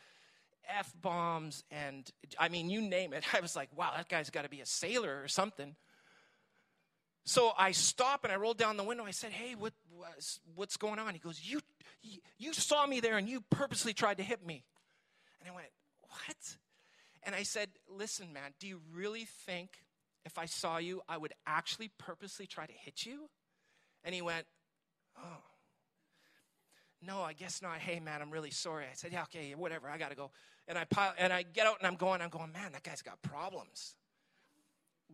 F 0.68 0.94
bombs, 1.02 1.64
and 1.72 2.10
I 2.38 2.50
mean, 2.50 2.70
you 2.70 2.82
name 2.82 3.14
it. 3.14 3.24
I 3.34 3.40
was 3.40 3.56
like, 3.56 3.70
wow, 3.76 3.92
that 3.96 4.10
guy's 4.10 4.30
got 4.30 4.44
to 4.44 4.50
be 4.50 4.62
a 4.62 4.66
sailor 4.66 5.22
or 5.22 5.28
something. 5.28 5.76
So 7.26 7.52
I 7.58 7.72
stop 7.72 8.24
and 8.24 8.32
I 8.32 8.38
roll 8.38 8.54
down 8.54 8.78
the 8.78 8.84
window. 8.84 9.06
I 9.06 9.12
said, 9.12 9.32
hey, 9.32 9.54
what, 9.56 9.74
what's 10.56 10.78
going 10.78 10.98
on? 10.98 11.14
He 11.14 11.20
goes, 11.20 11.42
you, 11.44 11.60
you 12.38 12.54
saw 12.54 12.88
me 12.88 13.02
there 13.02 13.18
and 13.18 13.28
you 13.28 13.44
purposely 13.50 13.94
tried 13.94 14.18
to 14.18 14.24
hit 14.24 14.46
me. 14.46 14.64
And 15.42 15.50
I 15.50 15.54
went, 15.54 15.68
what? 16.02 16.58
And 17.24 17.36
I 17.36 17.44
said, 17.44 17.68
listen, 17.90 18.32
man, 18.32 18.54
do 18.62 18.68
you 18.68 18.80
really 18.94 19.26
think 19.46 19.72
if 20.26 20.38
I 20.38 20.46
saw 20.46 20.78
you, 20.78 21.02
I 21.10 21.18
would 21.18 21.34
actually 21.46 21.92
purposely 21.98 22.48
try 22.48 22.66
to 22.66 22.74
hit 22.74 23.06
you? 23.06 23.30
And 24.06 24.16
he 24.16 24.22
went, 24.22 24.46
oh. 25.18 25.44
No, 27.02 27.22
I 27.22 27.34
guess 27.34 27.62
not. 27.62 27.78
Hey, 27.78 28.00
man, 28.00 28.22
I'm 28.22 28.32
really 28.32 28.52
sorry. 28.52 28.86
I 28.86 28.96
said, 28.96 29.12
yeah, 29.14 29.24
okay, 29.24 29.54
whatever. 29.56 29.90
I 29.90 29.98
got 29.98 30.10
to 30.10 30.16
go. 30.16 30.32
And 30.68 30.78
I 30.78 30.86
pile, 30.86 31.14
and 31.18 31.32
I 31.32 31.44
get 31.44 31.68
out 31.68 31.78
and 31.80 31.88
I'm 31.88 31.96
going. 31.96 32.22
I'm 32.22 32.30
going, 32.30 32.52
man, 32.52 32.72
that 32.74 32.84
guy's 32.84 33.02
got 33.02 33.22
problems. 33.22 33.96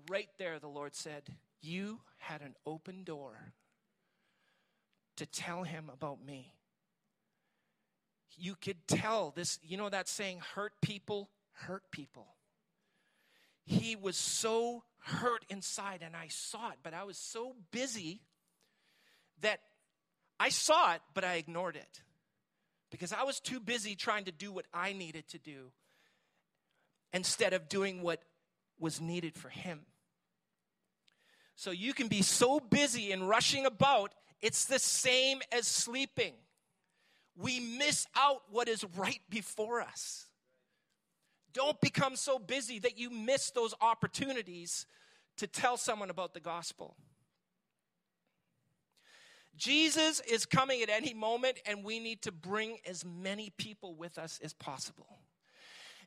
Right 0.10 0.30
there, 0.38 0.60
the 0.60 0.68
Lord 0.68 0.96
said, 0.96 1.24
you 1.62 2.00
had 2.18 2.42
an 2.42 2.56
open 2.66 3.04
door 3.04 3.54
to 5.18 5.26
tell 5.26 5.64
him 5.64 5.92
about 5.94 6.26
me. 6.26 6.54
You 8.36 8.56
could 8.56 8.88
tell 8.88 9.32
this, 9.36 9.60
you 9.62 9.78
know 9.78 9.90
that 9.90 10.08
saying, 10.08 10.42
hurt 10.56 10.74
people 10.82 11.30
hurt 11.54 11.84
people. 11.92 12.28
He 13.66 13.96
was 13.96 14.18
so 14.18 14.84
hurt 15.00 15.46
inside, 15.50 16.02
and 16.04 16.16
I 16.16 16.28
saw 16.28 16.72
it, 16.72 16.80
but 16.84 16.94
I 16.94 17.04
was 17.04 17.18
so 17.18 17.56
busy 17.72 18.22
that 19.42 19.60
I 20.40 20.50
saw 20.50 20.94
it, 20.94 21.02
but 21.14 21.24
I 21.24 21.36
ignored 21.36 21.76
it 21.76 22.02
because 22.92 23.14
I 23.14 23.24
was 23.24 23.40
too 23.40 23.60
busy 23.60 23.96
trying 23.96 24.26
to 24.26 24.32
do 24.32 24.52
what 24.52 24.66
I 24.74 24.94
needed 24.94 25.28
to 25.30 25.40
do 25.40 25.72
instead 27.12 27.54
of 27.54 27.70
doing 27.70 28.02
what 28.02 28.22
was 28.80 29.00
needed 29.00 29.36
for 29.36 29.50
him. 29.50 29.82
So 31.56 31.72
you 31.72 31.94
can 31.94 32.08
be 32.08 32.22
so 32.22 32.60
busy 32.60 33.12
and 33.12 33.30
rushing 33.30 33.66
about, 33.66 34.14
it's 34.42 34.66
the 34.66 34.80
same 34.80 35.42
as 35.52 35.68
sleeping. 35.68 36.34
We 37.38 37.60
miss 37.60 38.08
out 38.16 38.42
what 38.50 38.68
is 38.68 38.84
right 38.98 39.22
before 39.30 39.82
us. 39.82 40.26
Don't 41.54 41.80
become 41.80 42.16
so 42.16 42.40
busy 42.40 42.80
that 42.80 42.98
you 42.98 43.10
miss 43.10 43.52
those 43.52 43.76
opportunities 43.80 44.88
to 45.38 45.48
tell 45.48 45.78
someone 45.78 46.10
about 46.10 46.34
the 46.34 46.40
gospel. 46.40 46.96
Jesus 49.56 50.20
is 50.22 50.46
coming 50.46 50.82
at 50.82 50.90
any 50.90 51.14
moment, 51.14 51.60
and 51.66 51.84
we 51.84 52.00
need 52.00 52.22
to 52.24 52.32
bring 52.32 52.78
as 52.88 53.06
many 53.06 53.52
people 53.58 53.96
with 53.96 54.18
us 54.18 54.40
as 54.44 54.54
possible. 54.54 55.08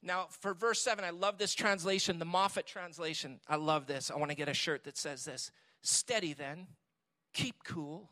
Now, 0.03 0.26
for 0.41 0.55
verse 0.55 0.81
7, 0.81 1.05
I 1.05 1.11
love 1.11 1.38
this 1.38 1.55
translation, 1.55 2.19
the 2.19 2.26
Moffatt 2.26 2.67
translation. 2.67 3.41
I 3.49 3.57
love 3.57 3.87
this. 3.87 4.11
I 4.11 4.17
want 4.17 4.31
to 4.31 4.37
get 4.37 4.49
a 4.49 4.55
shirt 4.55 4.85
that 4.85 4.97
says 4.97 5.25
this 5.25 5.50
Steady 5.83 6.33
then, 6.33 6.67
keep 7.33 7.62
cool, 7.65 8.11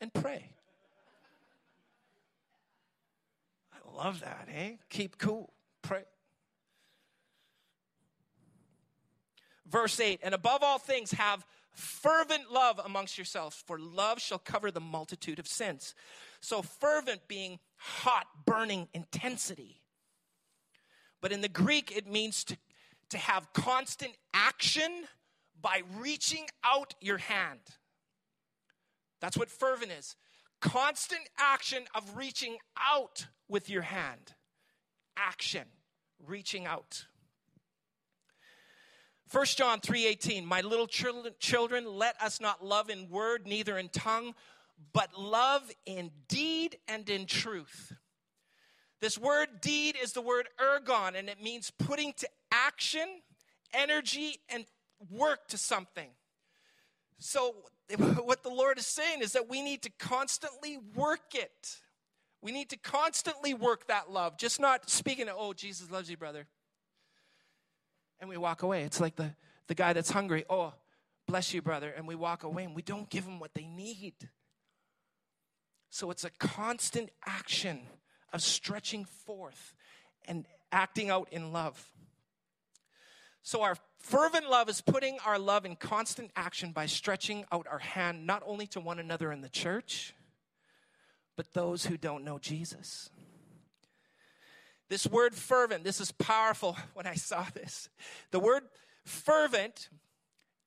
and 0.00 0.12
pray. 0.12 0.50
I 3.72 3.96
love 3.96 4.20
that, 4.20 4.48
eh? 4.52 4.72
Keep 4.90 5.18
cool, 5.18 5.52
pray. 5.82 6.04
Verse 9.66 10.00
8, 10.00 10.20
and 10.22 10.34
above 10.34 10.62
all 10.62 10.78
things, 10.78 11.12
have 11.12 11.44
fervent 11.78 12.50
love 12.50 12.80
amongst 12.84 13.16
yourselves, 13.16 13.62
for 13.66 13.78
love 13.78 14.20
shall 14.20 14.38
cover 14.38 14.70
the 14.70 14.80
multitude 14.80 15.38
of 15.38 15.46
sins. 15.46 15.94
So, 16.40 16.62
fervent 16.62 17.28
being 17.28 17.58
hot, 17.76 18.26
burning 18.44 18.88
intensity. 18.92 19.80
But 21.20 21.32
in 21.32 21.40
the 21.40 21.48
Greek, 21.48 21.96
it 21.96 22.06
means 22.06 22.44
to, 22.44 22.56
to 23.10 23.18
have 23.18 23.52
constant 23.52 24.12
action 24.32 25.04
by 25.60 25.82
reaching 25.98 26.46
out 26.64 26.94
your 27.00 27.18
hand. 27.18 27.60
That's 29.20 29.36
what 29.36 29.50
fervent 29.50 29.92
is 29.92 30.16
constant 30.60 31.28
action 31.38 31.84
of 31.94 32.16
reaching 32.16 32.58
out 32.76 33.26
with 33.48 33.70
your 33.70 33.82
hand. 33.82 34.34
Action, 35.16 35.64
reaching 36.24 36.66
out. 36.66 37.06
1 39.30 39.44
John 39.56 39.80
3:18 39.80 40.44
My 40.44 40.62
little 40.62 40.86
children 40.86 41.84
let 41.84 42.20
us 42.20 42.40
not 42.40 42.64
love 42.64 42.88
in 42.88 43.10
word 43.10 43.46
neither 43.46 43.76
in 43.76 43.90
tongue 43.90 44.34
but 44.92 45.18
love 45.18 45.70
in 45.86 46.10
deed 46.28 46.78
and 46.86 47.08
in 47.10 47.26
truth. 47.26 47.92
This 49.00 49.18
word 49.18 49.60
deed 49.60 49.96
is 50.00 50.12
the 50.12 50.22
word 50.22 50.48
ergon 50.58 51.14
and 51.18 51.28
it 51.28 51.42
means 51.42 51.70
putting 51.70 52.14
to 52.14 52.28
action 52.50 53.20
energy 53.74 54.40
and 54.48 54.64
work 55.10 55.48
to 55.48 55.58
something. 55.58 56.08
So 57.18 57.54
what 57.96 58.42
the 58.42 58.50
Lord 58.50 58.78
is 58.78 58.86
saying 58.86 59.20
is 59.20 59.32
that 59.32 59.48
we 59.48 59.60
need 59.60 59.82
to 59.82 59.90
constantly 59.98 60.78
work 60.94 61.34
it. 61.34 61.80
We 62.40 62.52
need 62.52 62.70
to 62.70 62.76
constantly 62.78 63.52
work 63.52 63.88
that 63.88 64.10
love, 64.10 64.38
just 64.38 64.60
not 64.60 64.88
speaking, 64.88 65.28
oh, 65.28 65.52
Jesus 65.52 65.90
loves 65.90 66.08
you, 66.08 66.16
brother 66.16 66.46
and 68.20 68.28
we 68.28 68.36
walk 68.36 68.62
away. 68.62 68.82
It's 68.82 69.00
like 69.00 69.16
the, 69.16 69.34
the 69.66 69.74
guy 69.74 69.92
that's 69.92 70.10
hungry. 70.10 70.44
Oh, 70.48 70.74
bless 71.26 71.52
you, 71.54 71.62
brother. 71.62 71.92
And 71.96 72.06
we 72.06 72.14
walk 72.14 72.42
away 72.42 72.64
and 72.64 72.74
we 72.74 72.82
don't 72.82 73.08
give 73.08 73.24
them 73.24 73.38
what 73.38 73.54
they 73.54 73.66
need. 73.66 74.14
So 75.90 76.10
it's 76.10 76.24
a 76.24 76.30
constant 76.30 77.10
action 77.26 77.80
of 78.32 78.42
stretching 78.42 79.04
forth 79.04 79.74
and 80.26 80.46
acting 80.70 81.10
out 81.10 81.28
in 81.30 81.52
love. 81.52 81.82
So 83.42 83.62
our 83.62 83.76
fervent 83.98 84.50
love 84.50 84.68
is 84.68 84.80
putting 84.80 85.18
our 85.24 85.38
love 85.38 85.64
in 85.64 85.76
constant 85.76 86.30
action 86.36 86.72
by 86.72 86.86
stretching 86.86 87.46
out 87.50 87.66
our 87.70 87.78
hand 87.78 88.26
not 88.26 88.42
only 88.44 88.66
to 88.68 88.80
one 88.80 88.98
another 88.98 89.32
in 89.32 89.40
the 89.40 89.48
church, 89.48 90.14
but 91.36 91.54
those 91.54 91.86
who 91.86 91.96
don't 91.96 92.24
know 92.24 92.38
Jesus. 92.38 93.08
This 94.88 95.06
word 95.06 95.34
fervent, 95.34 95.84
this 95.84 96.00
is 96.00 96.12
powerful 96.12 96.76
when 96.94 97.06
I 97.06 97.14
saw 97.14 97.46
this. 97.54 97.88
The 98.30 98.40
word 98.40 98.62
fervent 99.04 99.90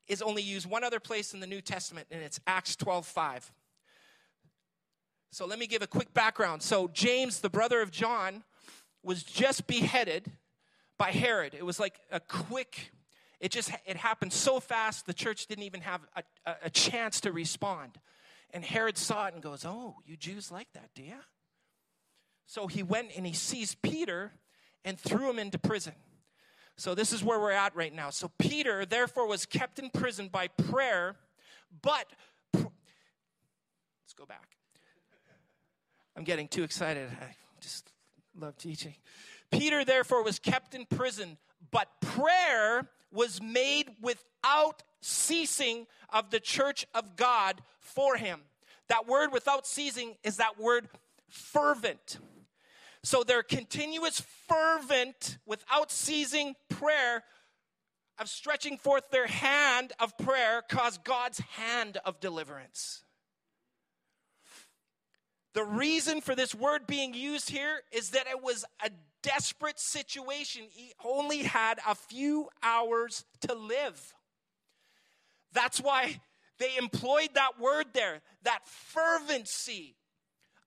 is 0.07 0.21
only 0.21 0.41
used 0.41 0.69
one 0.69 0.83
other 0.83 0.99
place 0.99 1.33
in 1.33 1.39
the 1.39 1.47
New 1.47 1.61
Testament, 1.61 2.07
and 2.11 2.21
it's 2.21 2.39
Acts 2.45 2.75
12 2.75 3.05
5. 3.05 3.51
So 5.31 5.45
let 5.45 5.59
me 5.59 5.67
give 5.67 5.81
a 5.81 5.87
quick 5.87 6.13
background. 6.13 6.61
So, 6.61 6.89
James, 6.89 7.39
the 7.39 7.49
brother 7.49 7.81
of 7.81 7.89
John, 7.89 8.43
was 9.01 9.23
just 9.23 9.65
beheaded 9.65 10.29
by 10.97 11.11
Herod. 11.11 11.53
It 11.53 11.65
was 11.65 11.79
like 11.79 11.99
a 12.11 12.19
quick, 12.19 12.91
it 13.39 13.51
just 13.51 13.71
it 13.85 13.95
happened 13.95 14.33
so 14.33 14.59
fast 14.59 15.05
the 15.05 15.13
church 15.13 15.47
didn't 15.47 15.63
even 15.63 15.81
have 15.81 16.01
a, 16.15 16.23
a, 16.45 16.55
a 16.65 16.69
chance 16.69 17.21
to 17.21 17.31
respond. 17.31 17.97
And 18.53 18.65
Herod 18.65 18.97
saw 18.97 19.27
it 19.27 19.33
and 19.33 19.41
goes, 19.41 19.65
Oh, 19.65 19.95
you 20.05 20.17
Jews 20.17 20.51
like 20.51 20.67
that, 20.73 20.89
do 20.93 21.03
you? 21.03 21.15
So 22.51 22.67
he 22.67 22.83
went 22.83 23.11
and 23.15 23.25
he 23.25 23.31
seized 23.31 23.81
Peter 23.81 24.33
and 24.83 24.99
threw 24.99 25.29
him 25.29 25.39
into 25.39 25.57
prison. 25.57 25.93
So 26.75 26.93
this 26.93 27.13
is 27.13 27.23
where 27.23 27.39
we're 27.39 27.51
at 27.51 27.73
right 27.77 27.95
now. 27.95 28.09
So 28.09 28.29
Peter, 28.39 28.85
therefore, 28.85 29.25
was 29.25 29.45
kept 29.45 29.79
in 29.79 29.89
prison 29.89 30.27
by 30.27 30.49
prayer, 30.49 31.15
but 31.81 32.07
pr- 32.51 32.67
let's 34.03 34.13
go 34.17 34.25
back. 34.25 34.49
I'm 36.17 36.25
getting 36.25 36.49
too 36.49 36.63
excited. 36.63 37.07
I 37.21 37.35
just 37.61 37.89
love 38.37 38.57
teaching. 38.57 38.95
Peter, 39.49 39.85
therefore, 39.85 40.21
was 40.21 40.37
kept 40.37 40.75
in 40.75 40.85
prison, 40.85 41.37
but 41.71 41.87
prayer 42.01 42.89
was 43.13 43.41
made 43.41 43.91
without 44.01 44.83
ceasing 44.99 45.87
of 46.09 46.31
the 46.31 46.39
church 46.41 46.85
of 46.93 47.15
God 47.15 47.61
for 47.79 48.17
him. 48.17 48.41
That 48.89 49.07
word 49.07 49.31
without 49.31 49.65
ceasing 49.65 50.15
is 50.21 50.35
that 50.35 50.59
word 50.59 50.89
fervent. 51.29 52.19
So 53.03 53.23
their 53.23 53.43
continuous, 53.43 54.21
fervent, 54.47 55.37
without 55.45 55.91
ceasing 55.91 56.55
prayer 56.69 57.23
of 58.19 58.29
stretching 58.29 58.77
forth 58.77 59.09
their 59.09 59.27
hand 59.27 59.93
of 59.99 60.15
prayer 60.19 60.61
caused 60.69 61.03
God's 61.03 61.39
hand 61.39 61.97
of 62.05 62.19
deliverance. 62.19 63.03
The 65.53 65.63
reason 65.63 66.21
for 66.21 66.35
this 66.35 66.55
word 66.55 66.87
being 66.87 67.13
used 67.13 67.49
here 67.49 67.81
is 67.91 68.11
that 68.11 68.27
it 68.27 68.41
was 68.41 68.63
a 68.83 68.91
desperate 69.21 69.79
situation. 69.79 70.63
He 70.69 70.93
only 71.03 71.39
had 71.39 71.79
a 71.87 71.95
few 71.95 72.49
hours 72.63 73.25
to 73.41 73.55
live. 73.55 74.13
That's 75.51 75.81
why 75.81 76.21
they 76.59 76.77
employed 76.77 77.29
that 77.33 77.59
word 77.59 77.87
there, 77.93 78.21
that 78.43 78.67
fervency 78.67 79.95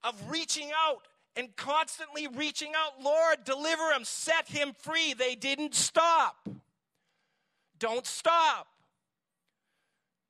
of 0.02 0.30
reaching 0.30 0.70
out 0.76 1.06
and 1.36 1.54
constantly 1.56 2.28
reaching 2.28 2.72
out, 2.76 3.02
Lord, 3.02 3.44
deliver 3.44 3.90
him, 3.92 4.04
set 4.04 4.48
him 4.48 4.72
free. 4.78 5.14
They 5.14 5.34
didn't 5.34 5.74
stop. 5.74 6.48
Don't 7.78 8.06
stop. 8.06 8.66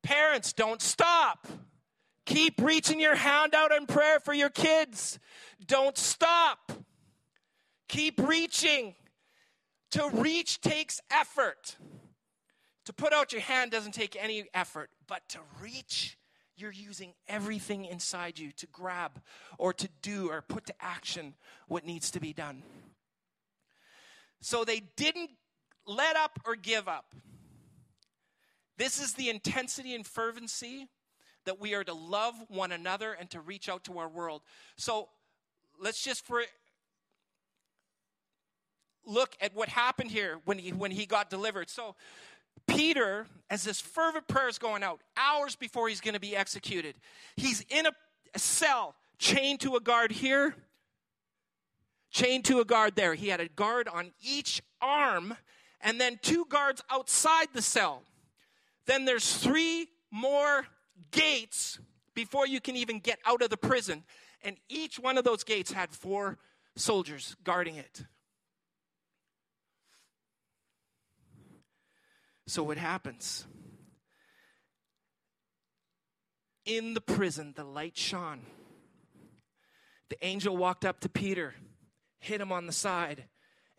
Parents, 0.03 0.53
don't 0.53 0.83
stop. 0.83 1.47
Keep 2.27 2.61
reaching 2.63 3.01
your 3.01 3.15
hand 3.15 3.55
out 3.55 3.73
in 3.73 3.87
prayer 3.87 4.19
for 4.19 4.33
your 4.33 4.51
kids. 4.51 5.19
Don't 5.67 5.97
stop. 5.97 6.73
Keep 7.89 8.21
reaching. 8.27 8.95
To 9.93 10.09
reach 10.13 10.61
takes 10.61 11.01
effort. 11.11 11.77
To 12.87 12.93
put 12.93 13.13
out 13.13 13.33
your 13.33 13.43
hand 13.43 13.71
doesn't 13.71 13.93
take 13.93 14.17
any 14.21 14.45
effort, 14.53 14.91
but 15.07 15.27
to 15.31 15.39
reach, 15.63 16.19
you're 16.57 16.73
using 16.73 17.15
everything 17.29 17.85
inside 17.85 18.39
you 18.39 18.53
to 18.53 18.67
grab 18.67 19.21
or 19.59 19.73
to 19.73 19.89
do 20.03 20.31
or 20.31 20.43
put 20.43 20.67
to 20.67 20.75
action 20.81 21.35
what 21.69 21.85
needs 21.85 22.11
to 22.13 22.21
be 22.21 22.33
done. 22.33 22.63
So 24.41 24.65
they 24.65 24.83
didn't 24.97 25.31
let 25.87 26.17
up 26.17 26.39
or 26.47 26.55
give 26.55 26.89
up. 26.89 27.15
This 28.77 29.01
is 29.01 29.15
the 29.15 29.31
intensity 29.31 29.95
and 29.95 30.07
fervency 30.07 30.89
that 31.45 31.61
we 31.61 31.75
are 31.75 31.85
to 31.85 31.95
love 31.95 32.35
one 32.49 32.73
another 32.73 33.13
and 33.13 33.31
to 33.31 33.41
reach 33.41 33.69
out 33.69 33.85
to 33.85 33.99
our 33.99 34.09
world. 34.09 34.43
So 34.77 35.09
let's 35.81 36.03
just 36.03 36.25
for 36.25 36.43
look 39.07 39.37
at 39.41 39.55
what 39.55 39.69
happened 39.69 40.11
here 40.11 40.41
when 40.45 40.59
he 40.59 40.73
when 40.73 40.91
he 40.91 41.07
got 41.07 41.31
delivered. 41.31 41.69
So 41.69 41.95
Peter, 42.67 43.27
as 43.51 43.65
this 43.65 43.81
fervent 43.81 44.27
prayer 44.27 44.49
is 44.49 44.59
going 44.59 44.83
out, 44.83 45.01
hours 45.17 45.57
before 45.57 45.89
he's 45.89 46.01
going 46.01 46.15
to 46.15 46.21
be 46.21 46.37
executed, 46.37 46.97
he's 47.37 47.65
in 47.69 47.87
a, 47.87 47.93
a 48.35 48.39
cell, 48.39 48.95
chained 49.19 49.61
to 49.61 49.77
a 49.77 49.81
guard 49.81 50.13
here, 50.13 50.55
chained 52.11 52.45
to 52.45 52.61
a 52.61 52.65
guard 52.65 52.97
there. 52.97 53.15
He 53.15 53.29
had 53.29 53.41
a 53.41 53.49
guard 53.49 53.89
on 53.89 54.13
each 54.23 54.63
arm, 54.81 55.37
and 55.81 56.01
then 56.01 56.19
two 56.23 56.47
guards 56.49 56.83
outside 56.91 57.49
the 57.53 57.63
cell. 57.63 58.03
Then 58.87 59.05
there's 59.05 59.37
three 59.37 59.89
more 60.11 60.67
gates 61.11 61.79
before 62.15 62.47
you 62.47 62.61
can 62.61 62.77
even 62.77 63.01
get 63.01 63.19
out 63.27 63.43
of 63.43 63.51
the 63.51 63.57
prison. 63.57 64.05
And 64.43 64.57
each 64.69 64.99
one 64.99 65.19
of 65.19 65.25
those 65.25 65.43
gates 65.43 65.73
had 65.73 65.91
four 65.91 66.39
soldiers 66.77 67.37
guarding 67.45 67.77
it. 67.77 68.05
So 72.47 72.63
what 72.63 72.79
happens? 72.79 73.47
In 76.67 76.95
the 76.95 77.01
prison, 77.01 77.53
the 77.57 77.65
light 77.65 77.97
shone. 77.97 78.43
The 80.11 80.25
angel 80.25 80.57
walked 80.57 80.85
up 80.85 81.01
to 81.01 81.09
Peter, 81.09 81.55
hit 82.21 82.41
him 82.41 82.53
on 82.53 82.67
the 82.67 82.73
side, 82.73 83.25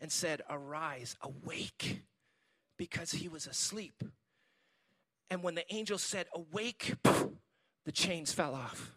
and 0.00 0.10
said, 0.10 0.42
Arise, 0.50 1.16
awake, 1.20 2.02
because 2.76 3.12
he 3.12 3.28
was 3.28 3.46
asleep. 3.46 4.02
And 5.30 5.42
when 5.42 5.54
the 5.54 5.74
angel 5.74 5.98
said, 5.98 6.26
Awake, 6.34 6.94
the 7.84 7.92
chains 7.92 8.32
fell 8.32 8.54
off. 8.54 8.92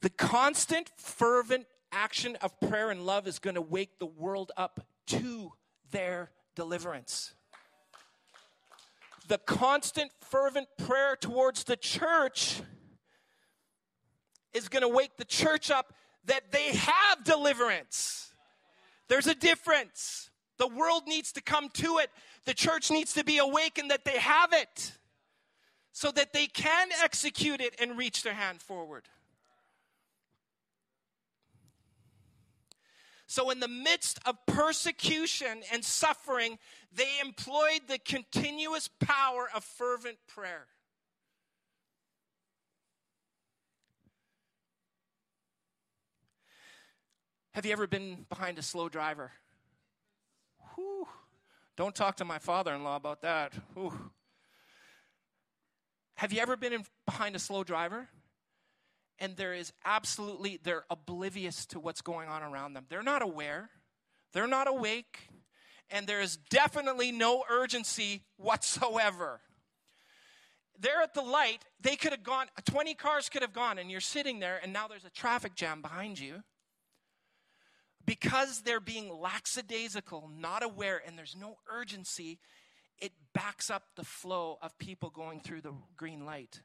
The 0.00 0.10
constant, 0.10 0.90
fervent 0.96 1.66
action 1.90 2.36
of 2.36 2.58
prayer 2.60 2.90
and 2.90 3.04
love 3.04 3.26
is 3.26 3.38
going 3.38 3.56
to 3.56 3.62
wake 3.62 3.98
the 3.98 4.06
world 4.06 4.52
up 4.56 4.86
to 5.08 5.52
their 5.90 6.30
deliverance. 6.58 7.34
The 9.28 9.38
constant, 9.38 10.10
fervent 10.20 10.66
prayer 10.76 11.14
towards 11.14 11.62
the 11.62 11.76
church 11.76 12.60
is 14.52 14.68
going 14.68 14.82
to 14.82 14.88
wake 14.88 15.16
the 15.18 15.24
church 15.24 15.70
up 15.70 15.94
that 16.24 16.50
they 16.50 16.74
have 16.74 17.22
deliverance. 17.22 18.34
There's 19.06 19.28
a 19.28 19.36
difference. 19.36 20.30
The 20.58 20.66
world 20.66 21.04
needs 21.06 21.30
to 21.32 21.40
come 21.40 21.68
to 21.74 21.98
it. 21.98 22.10
The 22.44 22.54
church 22.54 22.90
needs 22.90 23.12
to 23.12 23.22
be 23.22 23.38
awakened 23.38 23.92
that 23.92 24.04
they 24.04 24.18
have 24.18 24.52
it 24.52 24.98
so 25.92 26.10
that 26.10 26.32
they 26.32 26.46
can 26.46 26.88
execute 27.04 27.60
it 27.60 27.76
and 27.80 27.96
reach 27.96 28.24
their 28.24 28.34
hand 28.34 28.60
forward. 28.62 29.04
So, 33.30 33.50
in 33.50 33.60
the 33.60 33.68
midst 33.68 34.18
of 34.24 34.36
persecution 34.46 35.60
and 35.70 35.84
suffering, 35.84 36.58
they 36.90 37.20
employed 37.22 37.82
the 37.86 37.98
continuous 37.98 38.88
power 38.88 39.50
of 39.54 39.62
fervent 39.62 40.16
prayer. 40.26 40.66
Have 47.50 47.66
you 47.66 47.72
ever 47.72 47.86
been 47.86 48.24
behind 48.30 48.58
a 48.58 48.62
slow 48.62 48.88
driver? 48.88 49.30
Whew. 50.74 51.06
Don't 51.76 51.94
talk 51.94 52.16
to 52.16 52.24
my 52.24 52.38
father 52.38 52.74
in 52.74 52.82
law 52.82 52.96
about 52.96 53.20
that. 53.22 53.52
Whew. 53.74 54.10
Have 56.14 56.32
you 56.32 56.40
ever 56.40 56.56
been 56.56 56.72
in, 56.72 56.84
behind 57.04 57.36
a 57.36 57.38
slow 57.38 57.62
driver? 57.62 58.08
And 59.18 59.36
there 59.36 59.54
is 59.54 59.72
absolutely, 59.84 60.60
they're 60.62 60.84
oblivious 60.90 61.66
to 61.66 61.80
what's 61.80 62.00
going 62.00 62.28
on 62.28 62.42
around 62.42 62.74
them. 62.74 62.86
They're 62.88 63.02
not 63.02 63.22
aware, 63.22 63.70
they're 64.32 64.46
not 64.46 64.68
awake, 64.68 65.28
and 65.90 66.06
there 66.06 66.20
is 66.20 66.36
definitely 66.36 67.12
no 67.12 67.44
urgency 67.50 68.22
whatsoever. 68.36 69.40
They're 70.80 71.02
at 71.02 71.14
the 71.14 71.22
light, 71.22 71.64
they 71.80 71.96
could 71.96 72.12
have 72.12 72.22
gone, 72.22 72.46
20 72.64 72.94
cars 72.94 73.28
could 73.28 73.42
have 73.42 73.52
gone, 73.52 73.78
and 73.78 73.90
you're 73.90 74.00
sitting 74.00 74.38
there, 74.38 74.60
and 74.62 74.72
now 74.72 74.86
there's 74.86 75.04
a 75.04 75.10
traffic 75.10 75.54
jam 75.54 75.82
behind 75.82 76.20
you. 76.20 76.42
Because 78.06 78.62
they're 78.62 78.80
being 78.80 79.12
lackadaisical, 79.12 80.30
not 80.34 80.62
aware, 80.62 81.02
and 81.04 81.18
there's 81.18 81.36
no 81.38 81.58
urgency, 81.70 82.38
it 83.00 83.12
backs 83.34 83.70
up 83.70 83.82
the 83.96 84.04
flow 84.04 84.56
of 84.62 84.78
people 84.78 85.10
going 85.10 85.40
through 85.40 85.60
the 85.60 85.74
green 85.96 86.24
light. 86.24 86.62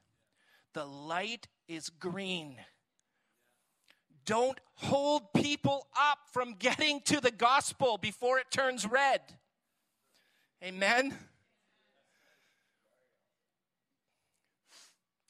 The 0.72 0.84
light 0.84 1.48
is 1.68 1.88
green. 1.88 2.56
Don't 4.26 4.58
hold 4.74 5.32
people 5.34 5.86
up 5.98 6.18
from 6.32 6.54
getting 6.54 7.00
to 7.02 7.20
the 7.20 7.30
gospel 7.30 7.98
before 7.98 8.38
it 8.38 8.50
turns 8.50 8.86
red. 8.86 9.20
Amen. 10.62 11.14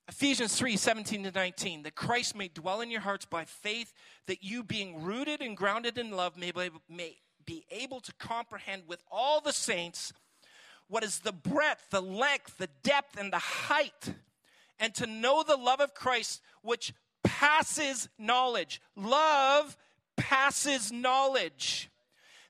Ephesians 0.08 0.54
3 0.54 0.76
17 0.76 1.24
to 1.24 1.30
19, 1.32 1.82
that 1.82 1.96
Christ 1.96 2.36
may 2.36 2.48
dwell 2.48 2.82
in 2.82 2.90
your 2.90 3.00
hearts 3.00 3.24
by 3.24 3.44
faith, 3.44 3.92
that 4.26 4.44
you, 4.44 4.62
being 4.62 5.02
rooted 5.02 5.40
and 5.40 5.56
grounded 5.56 5.98
in 5.98 6.12
love, 6.12 6.36
may 6.36 6.52
be, 6.52 6.70
may 6.88 7.16
be 7.44 7.64
able 7.70 8.00
to 8.00 8.12
comprehend 8.14 8.82
with 8.86 9.02
all 9.10 9.40
the 9.40 9.52
saints 9.52 10.12
what 10.88 11.02
is 11.02 11.20
the 11.20 11.32
breadth, 11.32 11.86
the 11.90 12.02
length, 12.02 12.58
the 12.58 12.68
depth, 12.82 13.18
and 13.18 13.32
the 13.32 13.38
height 13.38 14.14
and 14.78 14.94
to 14.94 15.06
know 15.06 15.42
the 15.42 15.56
love 15.56 15.80
of 15.80 15.94
Christ, 15.94 16.42
which 16.62 16.92
passes 17.22 18.08
knowledge. 18.18 18.80
Love 18.96 19.76
passes 20.16 20.92
knowledge. 20.92 21.90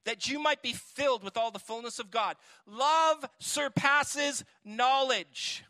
That 0.05 0.29
you 0.29 0.39
might 0.39 0.63
be 0.63 0.75
filled 0.75 1.25
with 1.25 1.37
all 1.37 1.51
the 1.51 1.59
fullness 1.59 1.99
of 1.99 2.11
God. 2.11 2.37
Love 2.67 3.25
surpasses 3.39 4.45
knowledge. 4.65 5.65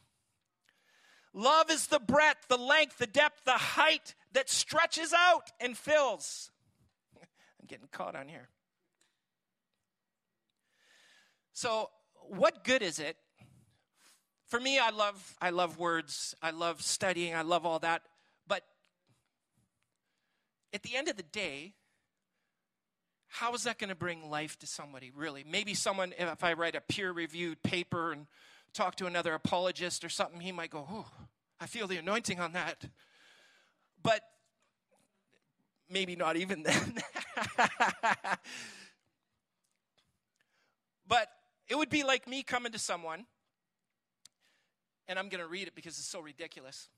Love 1.32 1.70
is 1.70 1.86
the 1.88 2.00
breadth, 2.00 2.48
the 2.48 2.56
length, 2.56 2.98
the 2.98 3.06
depth, 3.06 3.44
the 3.44 3.52
height 3.52 4.14
that 4.32 4.48
stretches 4.48 5.12
out 5.12 5.50
and 5.60 5.76
fills. 5.76 6.50
I'm 7.20 7.66
getting 7.66 7.88
caught 7.90 8.16
on 8.16 8.28
here. 8.28 8.48
So, 11.52 11.90
what 12.28 12.64
good 12.64 12.82
is 12.82 12.98
it? 12.98 13.16
For 14.54 14.60
me, 14.60 14.78
I 14.78 14.90
love 14.90 15.36
I 15.42 15.50
love 15.50 15.80
words. 15.80 16.32
I 16.40 16.52
love 16.52 16.80
studying. 16.80 17.34
I 17.34 17.42
love 17.42 17.66
all 17.66 17.80
that. 17.80 18.02
But 18.46 18.62
at 20.72 20.84
the 20.84 20.94
end 20.94 21.08
of 21.08 21.16
the 21.16 21.24
day, 21.24 21.74
how 23.26 23.52
is 23.54 23.64
that 23.64 23.80
going 23.80 23.88
to 23.88 23.96
bring 23.96 24.30
life 24.30 24.56
to 24.60 24.68
somebody, 24.68 25.10
really? 25.12 25.42
Maybe 25.44 25.74
someone, 25.74 26.14
if 26.16 26.44
I 26.44 26.52
write 26.52 26.76
a 26.76 26.80
peer 26.80 27.10
reviewed 27.10 27.64
paper 27.64 28.12
and 28.12 28.28
talk 28.72 28.94
to 28.98 29.06
another 29.06 29.34
apologist 29.34 30.04
or 30.04 30.08
something, 30.08 30.38
he 30.38 30.52
might 30.52 30.70
go, 30.70 30.86
Oh, 30.88 31.10
I 31.60 31.66
feel 31.66 31.88
the 31.88 31.96
anointing 31.96 32.38
on 32.38 32.52
that. 32.52 32.84
But 34.04 34.20
maybe 35.90 36.14
not 36.14 36.36
even 36.36 36.62
then. 36.62 37.02
but 41.08 41.26
it 41.66 41.74
would 41.74 41.90
be 41.90 42.04
like 42.04 42.28
me 42.28 42.44
coming 42.44 42.70
to 42.70 42.78
someone, 42.78 43.26
and 45.08 45.18
I'm 45.18 45.28
going 45.28 45.42
to 45.42 45.48
read 45.48 45.68
it 45.68 45.74
because 45.74 45.98
it's 45.98 46.08
so 46.08 46.20
ridiculous. 46.20 46.88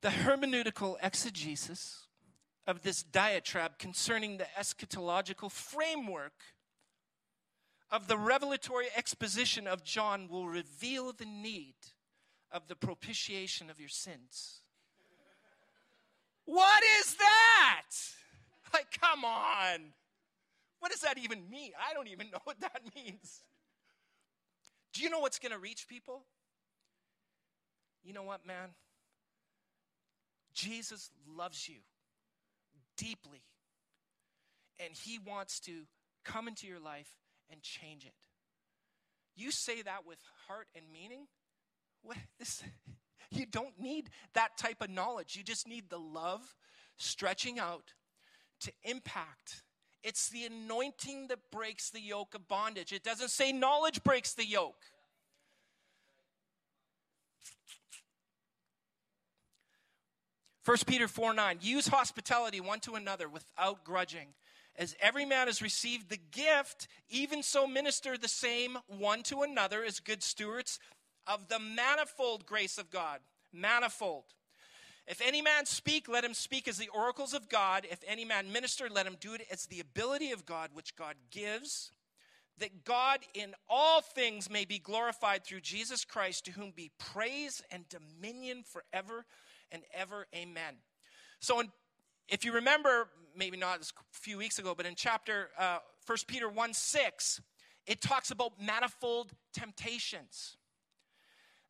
The 0.00 0.08
hermeneutical 0.08 0.96
exegesis 1.02 2.06
of 2.66 2.82
this 2.82 3.02
diatribe 3.02 3.78
concerning 3.78 4.38
the 4.38 4.46
eschatological 4.58 5.50
framework 5.50 6.34
of 7.90 8.08
the 8.08 8.16
revelatory 8.16 8.86
exposition 8.96 9.66
of 9.66 9.84
John 9.84 10.28
will 10.28 10.48
reveal 10.48 11.12
the 11.12 11.26
need 11.26 11.74
of 12.50 12.68
the 12.68 12.76
propitiation 12.76 13.70
of 13.70 13.78
your 13.78 13.88
sins. 13.88 14.60
What 16.44 16.82
is 17.00 17.16
that? 17.16 17.90
Like, 18.72 18.86
come 18.98 19.24
on. 19.24 19.92
What 20.80 20.90
does 20.90 21.02
that 21.02 21.18
even 21.18 21.48
mean? 21.50 21.72
I 21.78 21.92
don't 21.92 22.08
even 22.08 22.30
know 22.30 22.40
what 22.44 22.58
that 22.60 22.80
means. 22.96 23.42
Do 24.92 25.02
you 25.02 25.10
know 25.10 25.20
what's 25.20 25.38
going 25.38 25.52
to 25.52 25.58
reach 25.58 25.86
people? 25.88 26.24
You 28.04 28.12
know 28.12 28.22
what, 28.22 28.46
man? 28.46 28.70
Jesus 30.54 31.10
loves 31.36 31.68
you 31.68 31.76
deeply, 32.96 33.42
and 34.78 34.92
he 34.92 35.18
wants 35.18 35.60
to 35.60 35.72
come 36.24 36.48
into 36.48 36.66
your 36.66 36.80
life 36.80 37.10
and 37.50 37.62
change 37.62 38.04
it. 38.04 38.14
You 39.34 39.50
say 39.50 39.82
that 39.82 40.06
with 40.06 40.18
heart 40.46 40.68
and 40.76 40.84
meaning? 40.92 41.26
What 42.02 42.18
this 42.38 42.62
you 43.30 43.46
don't 43.46 43.80
need 43.80 44.10
that 44.34 44.58
type 44.58 44.82
of 44.82 44.90
knowledge. 44.90 45.36
You 45.36 45.42
just 45.42 45.66
need 45.66 45.88
the 45.88 45.98
love 45.98 46.42
stretching 46.98 47.58
out 47.58 47.94
to 48.60 48.72
impact 48.84 49.62
it's 50.02 50.30
the 50.30 50.46
anointing 50.46 51.28
that 51.28 51.38
breaks 51.52 51.90
the 51.90 52.00
yoke 52.00 52.34
of 52.34 52.48
bondage. 52.48 52.92
It 52.92 53.04
doesn't 53.04 53.30
say 53.30 53.52
knowledge 53.52 54.02
breaks 54.02 54.34
the 54.34 54.44
yoke. 54.44 54.82
First 60.62 60.86
Peter 60.86 61.08
4 61.08 61.34
9, 61.34 61.58
use 61.60 61.88
hospitality 61.88 62.60
one 62.60 62.78
to 62.80 62.94
another 62.94 63.28
without 63.28 63.84
grudging. 63.84 64.28
As 64.76 64.96
every 65.00 65.26
man 65.26 65.48
has 65.48 65.60
received 65.60 66.08
the 66.08 66.20
gift, 66.30 66.86
even 67.10 67.42
so 67.42 67.66
minister 67.66 68.16
the 68.16 68.28
same 68.28 68.78
one 68.86 69.22
to 69.24 69.42
another 69.42 69.84
as 69.84 70.00
good 70.00 70.22
stewards 70.22 70.78
of 71.26 71.48
the 71.48 71.58
manifold 71.58 72.46
grace 72.46 72.78
of 72.78 72.90
God. 72.90 73.18
Manifold. 73.52 74.24
If 75.06 75.20
any 75.20 75.42
man 75.42 75.66
speak, 75.66 76.08
let 76.08 76.24
him 76.24 76.32
speak 76.32 76.68
as 76.68 76.78
the 76.78 76.88
oracles 76.88 77.34
of 77.34 77.48
God. 77.48 77.84
If 77.90 77.98
any 78.06 78.24
man 78.24 78.52
minister, 78.52 78.88
let 78.88 79.06
him 79.06 79.16
do 79.20 79.34
it 79.34 79.44
as 79.50 79.66
the 79.66 79.80
ability 79.80 80.30
of 80.30 80.46
God, 80.46 80.70
which 80.72 80.94
God 80.94 81.16
gives, 81.32 81.90
that 82.58 82.84
God 82.84 83.18
in 83.34 83.54
all 83.68 84.00
things 84.00 84.48
may 84.48 84.64
be 84.64 84.78
glorified 84.78 85.44
through 85.44 85.60
Jesus 85.60 86.04
Christ, 86.04 86.44
to 86.44 86.52
whom 86.52 86.70
be 86.70 86.92
praise 86.98 87.62
and 87.70 87.84
dominion 87.88 88.62
forever 88.62 89.26
and 89.72 89.82
ever. 89.94 90.26
Amen. 90.34 90.74
So, 91.40 91.60
in, 91.60 91.72
if 92.28 92.44
you 92.44 92.52
remember, 92.52 93.08
maybe 93.36 93.56
not 93.56 93.80
a 93.80 93.92
few 94.12 94.38
weeks 94.38 94.58
ago, 94.58 94.74
but 94.76 94.86
in 94.86 94.94
chapter 94.94 95.48
uh, 95.58 95.78
1 96.06 96.18
Peter 96.26 96.48
1 96.48 96.74
6, 96.74 97.40
it 97.86 98.00
talks 98.00 98.30
about 98.30 98.52
manifold 98.60 99.32
temptations. 99.52 100.56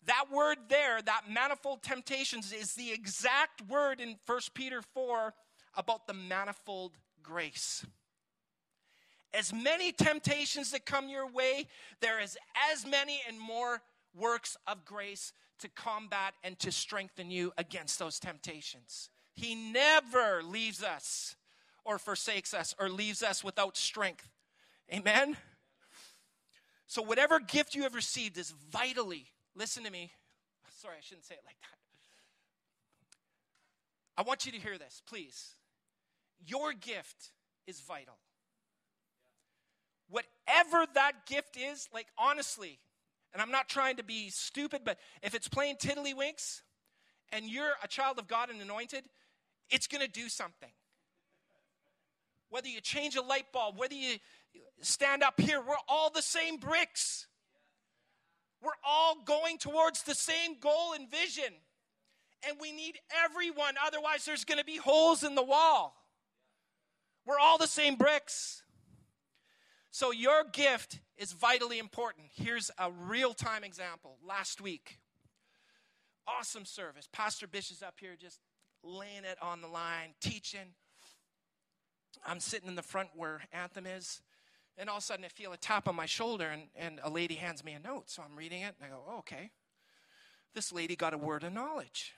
That 0.06 0.24
word 0.32 0.58
there, 0.68 1.00
that 1.00 1.22
manifold 1.30 1.82
temptations, 1.82 2.52
is 2.52 2.74
the 2.74 2.92
exact 2.92 3.62
word 3.68 4.00
in 4.00 4.16
1 4.26 4.40
Peter 4.54 4.82
4 4.82 5.32
about 5.76 6.06
the 6.06 6.14
manifold 6.14 6.92
grace. 7.22 7.86
As 9.32 9.52
many 9.52 9.92
temptations 9.92 10.72
that 10.72 10.84
come 10.84 11.08
your 11.08 11.30
way, 11.30 11.66
there 12.00 12.20
is 12.20 12.36
as 12.72 12.84
many 12.84 13.20
and 13.26 13.38
more 13.40 13.80
works 14.14 14.56
of 14.66 14.84
grace 14.84 15.32
to 15.62 15.68
combat 15.68 16.34
and 16.44 16.58
to 16.60 16.70
strengthen 16.70 17.30
you 17.30 17.52
against 17.58 17.98
those 17.98 18.20
temptations. 18.20 19.10
He 19.34 19.54
never 19.54 20.42
leaves 20.42 20.82
us 20.82 21.34
or 21.84 21.98
forsakes 21.98 22.54
us 22.54 22.74
or 22.78 22.88
leaves 22.88 23.22
us 23.22 23.42
without 23.42 23.76
strength. 23.76 24.28
Amen? 24.92 25.36
So, 26.86 27.02
whatever 27.02 27.40
gift 27.40 27.74
you 27.74 27.82
have 27.82 27.94
received 27.94 28.36
is 28.36 28.52
vitally 28.70 29.32
Listen 29.54 29.84
to 29.84 29.90
me. 29.90 30.10
Sorry, 30.80 30.94
I 30.96 31.02
shouldn't 31.02 31.24
say 31.24 31.34
it 31.34 31.42
like 31.44 31.56
that. 31.60 31.78
I 34.16 34.22
want 34.22 34.46
you 34.46 34.52
to 34.52 34.58
hear 34.58 34.78
this, 34.78 35.02
please. 35.06 35.54
Your 36.46 36.72
gift 36.72 37.32
is 37.66 37.80
vital. 37.80 38.18
Whatever 40.08 40.86
that 40.94 41.26
gift 41.26 41.56
is, 41.56 41.88
like 41.92 42.06
honestly, 42.18 42.78
and 43.32 43.40
I'm 43.40 43.50
not 43.50 43.68
trying 43.68 43.96
to 43.96 44.04
be 44.04 44.30
stupid, 44.30 44.82
but 44.84 44.98
if 45.22 45.34
it's 45.34 45.48
playing 45.48 45.76
tiddlywinks 45.76 46.62
and 47.32 47.46
you're 47.46 47.72
a 47.82 47.88
child 47.88 48.18
of 48.18 48.28
God 48.28 48.50
and 48.50 48.60
anointed, 48.60 49.04
it's 49.70 49.86
going 49.86 50.02
to 50.04 50.10
do 50.10 50.28
something. 50.28 50.70
Whether 52.50 52.68
you 52.68 52.80
change 52.82 53.16
a 53.16 53.22
light 53.22 53.50
bulb, 53.52 53.78
whether 53.78 53.94
you 53.94 54.16
stand 54.82 55.22
up 55.22 55.40
here, 55.40 55.60
we're 55.60 55.74
all 55.88 56.10
the 56.10 56.20
same 56.20 56.58
bricks. 56.58 57.26
We're 58.62 58.70
all 58.86 59.16
going 59.24 59.56
towards 59.58 60.02
the 60.02 60.14
same 60.14 60.58
goal 60.60 60.92
and 60.94 61.10
vision. 61.10 61.54
And 62.46 62.58
we 62.60 62.72
need 62.72 62.98
everyone, 63.24 63.74
otherwise, 63.84 64.24
there's 64.24 64.44
going 64.44 64.58
to 64.58 64.64
be 64.64 64.76
holes 64.76 65.22
in 65.22 65.34
the 65.34 65.42
wall. 65.42 65.96
We're 67.24 67.38
all 67.38 67.56
the 67.56 67.66
same 67.66 67.94
bricks. 67.94 68.61
So, 69.94 70.10
your 70.10 70.44
gift 70.44 71.00
is 71.18 71.32
vitally 71.32 71.78
important. 71.78 72.28
Here's 72.34 72.70
a 72.78 72.90
real 72.90 73.34
time 73.34 73.62
example. 73.62 74.16
Last 74.26 74.62
week, 74.62 74.98
awesome 76.26 76.64
service. 76.64 77.06
Pastor 77.12 77.46
Bish 77.46 77.70
is 77.70 77.82
up 77.82 77.96
here 78.00 78.16
just 78.18 78.40
laying 78.82 79.24
it 79.30 79.36
on 79.42 79.60
the 79.60 79.68
line, 79.68 80.14
teaching. 80.18 80.72
I'm 82.26 82.40
sitting 82.40 82.70
in 82.70 82.74
the 82.74 82.82
front 82.82 83.10
where 83.14 83.42
Anthem 83.52 83.84
is. 83.84 84.22
And 84.78 84.88
all 84.88 84.96
of 84.96 85.02
a 85.02 85.04
sudden, 85.04 85.26
I 85.26 85.28
feel 85.28 85.52
a 85.52 85.58
tap 85.58 85.86
on 85.86 85.94
my 85.94 86.06
shoulder, 86.06 86.46
and, 86.46 86.62
and 86.74 86.98
a 87.02 87.10
lady 87.10 87.34
hands 87.34 87.62
me 87.62 87.72
a 87.72 87.78
note. 87.78 88.08
So 88.08 88.22
I'm 88.22 88.34
reading 88.34 88.62
it, 88.62 88.74
and 88.80 88.90
I 88.90 88.94
go, 88.94 89.02
oh, 89.06 89.18
okay. 89.18 89.50
This 90.54 90.72
lady 90.72 90.96
got 90.96 91.12
a 91.12 91.18
word 91.18 91.44
of 91.44 91.52
knowledge 91.52 92.14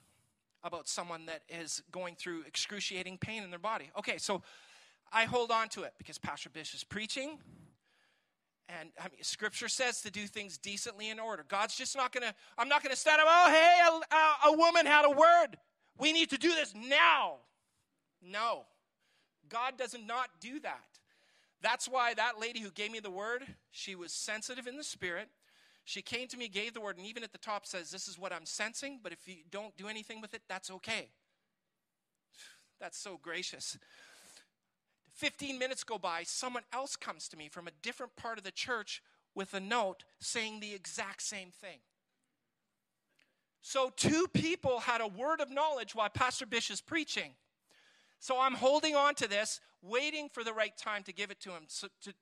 about 0.62 0.87
someone 0.87 1.26
that 1.26 1.42
is 1.48 1.82
going 1.90 2.14
through 2.14 2.44
excruciating 2.46 3.18
pain 3.18 3.42
in 3.42 3.50
their 3.50 3.58
body. 3.58 3.90
Okay, 3.98 4.18
so 4.18 4.42
I 5.12 5.24
hold 5.24 5.50
on 5.50 5.68
to 5.70 5.82
it 5.82 5.94
because 5.98 6.18
Pastor 6.18 6.50
Bish 6.50 6.72
is 6.72 6.84
preaching. 6.84 7.40
And 8.68 8.90
I 8.98 9.05
mean, 9.05 9.22
Scripture 9.22 9.68
says 9.68 10.00
to 10.03 10.11
do 10.11 10.27
things 10.27 10.57
decently 10.57 11.11
in 11.11 11.18
order. 11.20 11.44
God's 11.46 11.77
just 11.77 11.96
not 11.96 12.12
gonna. 12.12 12.35
I'm 12.57 12.68
not 12.68 12.83
gonna 12.83 12.96
stand 12.96 13.20
up. 13.20 13.27
Oh, 13.29 13.50
hey, 13.50 14.16
a, 14.16 14.48
a 14.48 14.57
woman 14.57 14.87
had 14.87 15.05
a 15.05 15.11
word. 15.11 15.59
We 15.98 16.12
need 16.12 16.31
to 16.31 16.38
do 16.38 16.48
this 16.55 16.74
now. 16.74 17.37
No, 18.22 18.64
God 19.48 19.77
does 19.77 19.94
not 20.07 20.29
do 20.40 20.61
that. 20.61 20.98
That's 21.61 21.88
why 21.88 22.14
that 22.14 22.38
lady 22.40 22.61
who 22.61 22.70
gave 22.70 22.90
me 22.90 23.00
the 23.00 23.11
word, 23.11 23.44
she 23.70 23.94
was 23.94 24.12
sensitive 24.12 24.66
in 24.66 24.77
the 24.77 24.85
spirit. 24.85 25.29
She 25.85 26.03
came 26.03 26.29
to 26.29 26.37
me, 26.37 26.48
gave 26.48 26.72
the 26.72 26.81
word, 26.81 26.96
and 26.96 27.07
even 27.07 27.22
at 27.22 27.33
the 27.33 27.38
top 27.38 27.66
says, 27.66 27.90
This 27.90 28.09
is 28.09 28.18
what 28.18 28.33
I'm 28.33 28.46
sensing, 28.46 29.00
but 29.03 29.12
if 29.12 29.29
you 29.29 29.37
don't 29.50 29.77
do 29.77 29.88
anything 29.88 30.20
with 30.20 30.35
it, 30.35 30.42
that's 30.48 30.70
okay. 30.70 31.09
That's 32.81 32.98
so 32.98 33.18
gracious. 33.22 33.79
15 35.14 35.59
minutes 35.59 35.85
go 35.85 35.98
by, 35.98 36.22
someone 36.24 36.64
else 36.72 36.96
comes 36.96 37.29
to 37.29 37.37
me 37.37 37.48
from 37.48 37.66
a 37.68 37.72
different 37.83 38.16
part 38.16 38.38
of 38.38 38.44
the 38.44 38.50
church 38.50 39.03
with 39.35 39.55
a 39.55 39.61
note 39.61 40.05
saying 40.20 40.61
the 40.61 40.74
exact 40.74 41.22
same 41.22 41.50
thing. 41.50 41.79
So, 43.62 43.90
two 43.96 44.27
people 44.35 44.81
had 44.81 45.00
a 45.00 45.07
word 45.07 45.40
of 45.40 45.50
knowledge 45.50 45.94
while 45.94 46.11
Pastor 46.11 46.44
Bish 46.44 46.70
is 46.70 46.83
preaching. 46.83 47.33
So 48.24 48.40
I'm 48.40 48.55
holding 48.55 48.96
on 48.96 49.14
to 49.16 49.29
this, 49.29 49.61
waiting 49.83 50.31
for 50.31 50.42
the 50.42 50.55
right 50.55 50.74
time 50.79 51.03
to 51.03 51.12
give 51.12 51.31
it 51.31 51.40
to 51.40 51.50
him 51.50 51.64
so 51.66 51.88
to, 52.05 52.14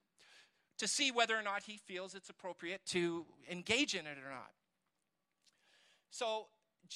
to 0.78 0.88
see 0.88 1.12
whether 1.12 1.38
or 1.38 1.42
not 1.42 1.62
he 1.62 1.76
feels 1.76 2.16
it's 2.16 2.28
appropriate 2.28 2.80
to 2.86 3.24
engage 3.48 3.94
in 3.94 4.00
it 4.00 4.18
or 4.18 4.28
not. 4.28 4.50
So 6.10 6.46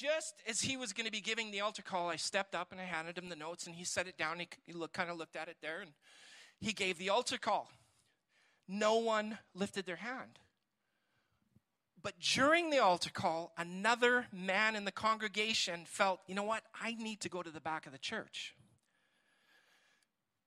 just 0.01 0.43
as 0.49 0.61
he 0.61 0.77
was 0.77 0.93
going 0.93 1.07
to 1.07 1.13
be 1.13 1.21
giving 1.21 1.51
the 1.51 1.61
altar 1.61 1.83
call, 1.83 2.09
I 2.09 2.17
stepped 2.17 2.55
up 2.55 2.73
and 2.73 2.81
I 2.81 2.85
handed 2.85 3.17
him 3.17 3.29
the 3.29 3.37
notes, 3.37 3.67
and 3.67 3.75
he 3.75 3.85
set 3.85 4.07
it 4.07 4.19
down. 4.19 4.39
He, 4.39 4.49
he 4.65 4.73
looked, 4.73 4.95
kind 4.95 5.11
of 5.11 5.17
looked 5.17 5.37
at 5.37 5.49
it 5.49 5.57
there, 5.63 5.81
and 5.81 5.93
he 6.61 6.73
gave 6.73 6.99
the 6.99 7.11
altar 7.11 7.39
call. 7.39 7.71
No 8.69 8.97
one 8.97 9.39
lifted 9.55 9.87
their 9.87 9.97
hand. 9.97 10.39
But 12.03 12.15
during 12.21 12.71
the 12.71 12.79
altar 12.79 13.11
call, 13.11 13.53
another 13.57 14.27
man 14.33 14.77
in 14.77 14.85
the 14.85 14.93
congregation 14.93 15.85
felt, 15.87 16.21
you 16.27 16.35
know 16.35 16.45
what? 16.45 16.63
I 16.81 16.95
need 16.95 17.21
to 17.21 17.29
go 17.29 17.43
to 17.43 17.51
the 17.51 17.61
back 17.61 17.87
of 17.87 17.93
the 17.93 17.99
church. 17.99 18.55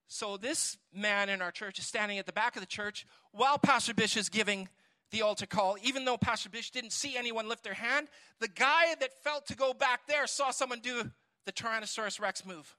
So 0.08 0.38
this 0.38 0.78
man 0.94 1.30
in 1.30 1.42
our 1.42 1.52
church 1.52 1.78
is 1.78 1.86
standing 1.86 2.18
at 2.18 2.26
the 2.26 2.34
back 2.34 2.56
of 2.56 2.62
the 2.62 2.68
church 2.68 3.06
while 3.32 3.58
Pastor 3.58 3.94
Bish 3.94 4.18
is 4.18 4.30
giving 4.30 4.70
the 5.12 5.22
altar 5.22 5.46
call. 5.46 5.78
Even 5.84 6.06
though 6.06 6.18
Pastor 6.18 6.50
Bish 6.50 6.72
didn't 6.72 6.92
see 6.92 7.18
anyone 7.18 7.48
lift 7.48 7.64
their 7.64 7.74
hand, 7.74 8.08
the 8.40 8.48
guy 8.48 8.96
that 9.00 9.24
felt 9.24 9.48
to 9.48 9.56
go 9.56 9.74
back 9.74 10.08
there 10.08 10.28
saw 10.28 10.52
someone 10.52 10.80
do 10.80 11.12
the 11.46 11.52
Tyrannosaurus 11.52 12.20
Rex 12.20 12.46
move. 12.46 12.76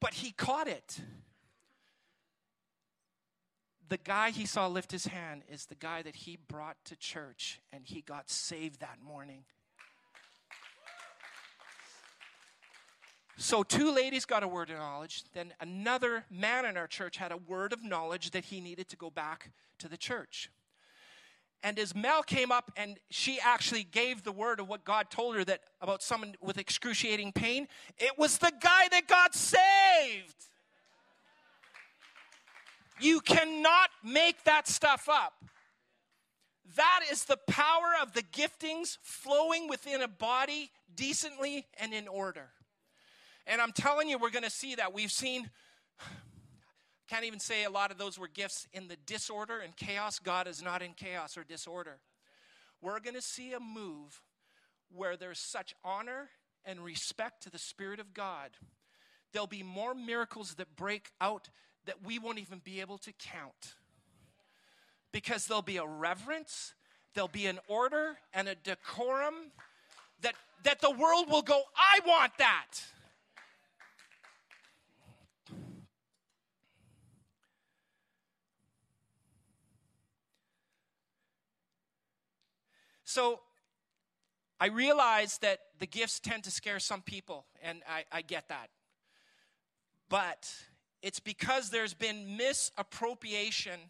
But 0.00 0.14
he 0.14 0.30
caught 0.30 0.68
it. 0.68 1.00
The 3.88 3.96
guy 3.96 4.30
he 4.30 4.44
saw 4.44 4.66
lift 4.66 4.92
his 4.92 5.06
hand 5.06 5.42
is 5.50 5.66
the 5.66 5.74
guy 5.74 6.02
that 6.02 6.14
he 6.14 6.36
brought 6.36 6.76
to 6.84 6.96
church 6.96 7.60
and 7.72 7.84
he 7.86 8.02
got 8.02 8.28
saved 8.28 8.80
that 8.80 8.98
morning. 9.02 9.44
So, 13.40 13.62
two 13.62 13.94
ladies 13.94 14.24
got 14.24 14.42
a 14.42 14.48
word 14.48 14.68
of 14.68 14.78
knowledge. 14.78 15.22
Then, 15.32 15.54
another 15.60 16.24
man 16.28 16.64
in 16.64 16.76
our 16.76 16.88
church 16.88 17.18
had 17.18 17.30
a 17.30 17.36
word 17.36 17.72
of 17.72 17.84
knowledge 17.84 18.32
that 18.32 18.46
he 18.46 18.60
needed 18.60 18.88
to 18.88 18.96
go 18.96 19.10
back 19.10 19.52
to 19.78 19.88
the 19.88 19.96
church. 19.96 20.50
And 21.62 21.78
as 21.78 21.94
Mel 21.94 22.24
came 22.24 22.50
up 22.50 22.72
and 22.76 22.98
she 23.10 23.38
actually 23.38 23.84
gave 23.84 24.24
the 24.24 24.32
word 24.32 24.58
of 24.58 24.68
what 24.68 24.84
God 24.84 25.08
told 25.08 25.36
her 25.36 25.44
that 25.44 25.60
about 25.80 26.02
someone 26.02 26.34
with 26.40 26.58
excruciating 26.58 27.30
pain, 27.30 27.68
it 27.96 28.18
was 28.18 28.38
the 28.38 28.52
guy 28.60 28.88
that 28.90 29.06
got 29.06 29.36
saved. 29.36 30.34
You 33.00 33.20
cannot 33.20 33.90
make 34.02 34.42
that 34.44 34.66
stuff 34.66 35.08
up. 35.08 35.44
That 36.74 37.02
is 37.10 37.24
the 37.24 37.38
power 37.46 37.92
of 38.02 38.14
the 38.14 38.22
giftings 38.22 38.98
flowing 39.00 39.68
within 39.68 40.02
a 40.02 40.08
body 40.08 40.72
decently 40.96 41.66
and 41.78 41.94
in 41.94 42.08
order. 42.08 42.50
And 43.48 43.62
I'm 43.62 43.72
telling 43.72 44.10
you, 44.10 44.18
we're 44.18 44.30
going 44.30 44.44
to 44.44 44.50
see 44.50 44.74
that. 44.74 44.92
We've 44.92 45.10
seen, 45.10 45.48
can't 47.08 47.24
even 47.24 47.40
say 47.40 47.64
a 47.64 47.70
lot 47.70 47.90
of 47.90 47.96
those 47.96 48.18
were 48.18 48.28
gifts 48.28 48.68
in 48.74 48.88
the 48.88 48.96
disorder 49.06 49.58
and 49.58 49.74
chaos. 49.74 50.18
God 50.18 50.46
is 50.46 50.62
not 50.62 50.82
in 50.82 50.92
chaos 50.92 51.38
or 51.38 51.44
disorder. 51.44 51.98
We're 52.82 53.00
going 53.00 53.14
to 53.14 53.22
see 53.22 53.54
a 53.54 53.60
move 53.60 54.20
where 54.94 55.16
there's 55.16 55.38
such 55.38 55.74
honor 55.82 56.28
and 56.66 56.84
respect 56.84 57.42
to 57.44 57.50
the 57.50 57.58
Spirit 57.58 58.00
of 58.00 58.12
God. 58.12 58.50
There'll 59.32 59.46
be 59.46 59.62
more 59.62 59.94
miracles 59.94 60.54
that 60.56 60.76
break 60.76 61.10
out 61.18 61.48
that 61.86 62.04
we 62.04 62.18
won't 62.18 62.38
even 62.38 62.60
be 62.62 62.82
able 62.82 62.98
to 62.98 63.12
count. 63.12 63.76
Because 65.10 65.46
there'll 65.46 65.62
be 65.62 65.78
a 65.78 65.86
reverence, 65.86 66.74
there'll 67.14 67.28
be 67.28 67.46
an 67.46 67.60
order 67.66 68.18
and 68.34 68.46
a 68.46 68.54
decorum 68.54 69.52
that, 70.20 70.34
that 70.64 70.82
the 70.82 70.90
world 70.90 71.30
will 71.30 71.40
go, 71.40 71.62
I 71.74 72.00
want 72.06 72.32
that. 72.36 72.66
So 83.08 83.40
I 84.60 84.66
realize 84.66 85.38
that 85.38 85.60
the 85.78 85.86
gifts 85.86 86.20
tend 86.20 86.44
to 86.44 86.50
scare 86.50 86.78
some 86.78 87.00
people, 87.00 87.46
and 87.62 87.80
I, 87.88 88.04
I 88.12 88.20
get 88.20 88.50
that. 88.50 88.68
But 90.10 90.52
it's 91.00 91.18
because 91.18 91.70
there's 91.70 91.94
been 91.94 92.36
misappropriation 92.36 93.80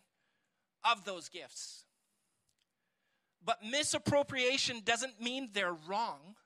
of 0.89 1.05
those 1.05 1.29
gifts. 1.29 1.85
But 3.45 3.59
misappropriation 3.69 4.83
doesn't 4.85 5.21
mean 5.21 5.49
they're 5.53 5.77
wrong, 5.89 6.37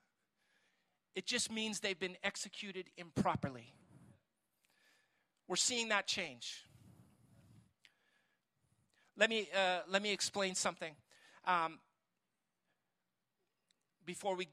it 1.15 1.27
just 1.27 1.53
means 1.53 1.81
they've 1.81 2.01
been 2.01 2.17
executed 2.25 2.87
improperly. 2.97 3.75
We're 5.47 5.57
seeing 5.57 5.91
that 5.91 6.07
change. 6.07 6.65
Let 9.19 9.29
me, 9.29 9.51
uh, 9.55 9.81
let 9.91 10.01
me 10.01 10.11
explain 10.11 10.55
something. 10.55 10.95
Um, 11.47 11.79
before 14.05 14.37
we 14.37 14.49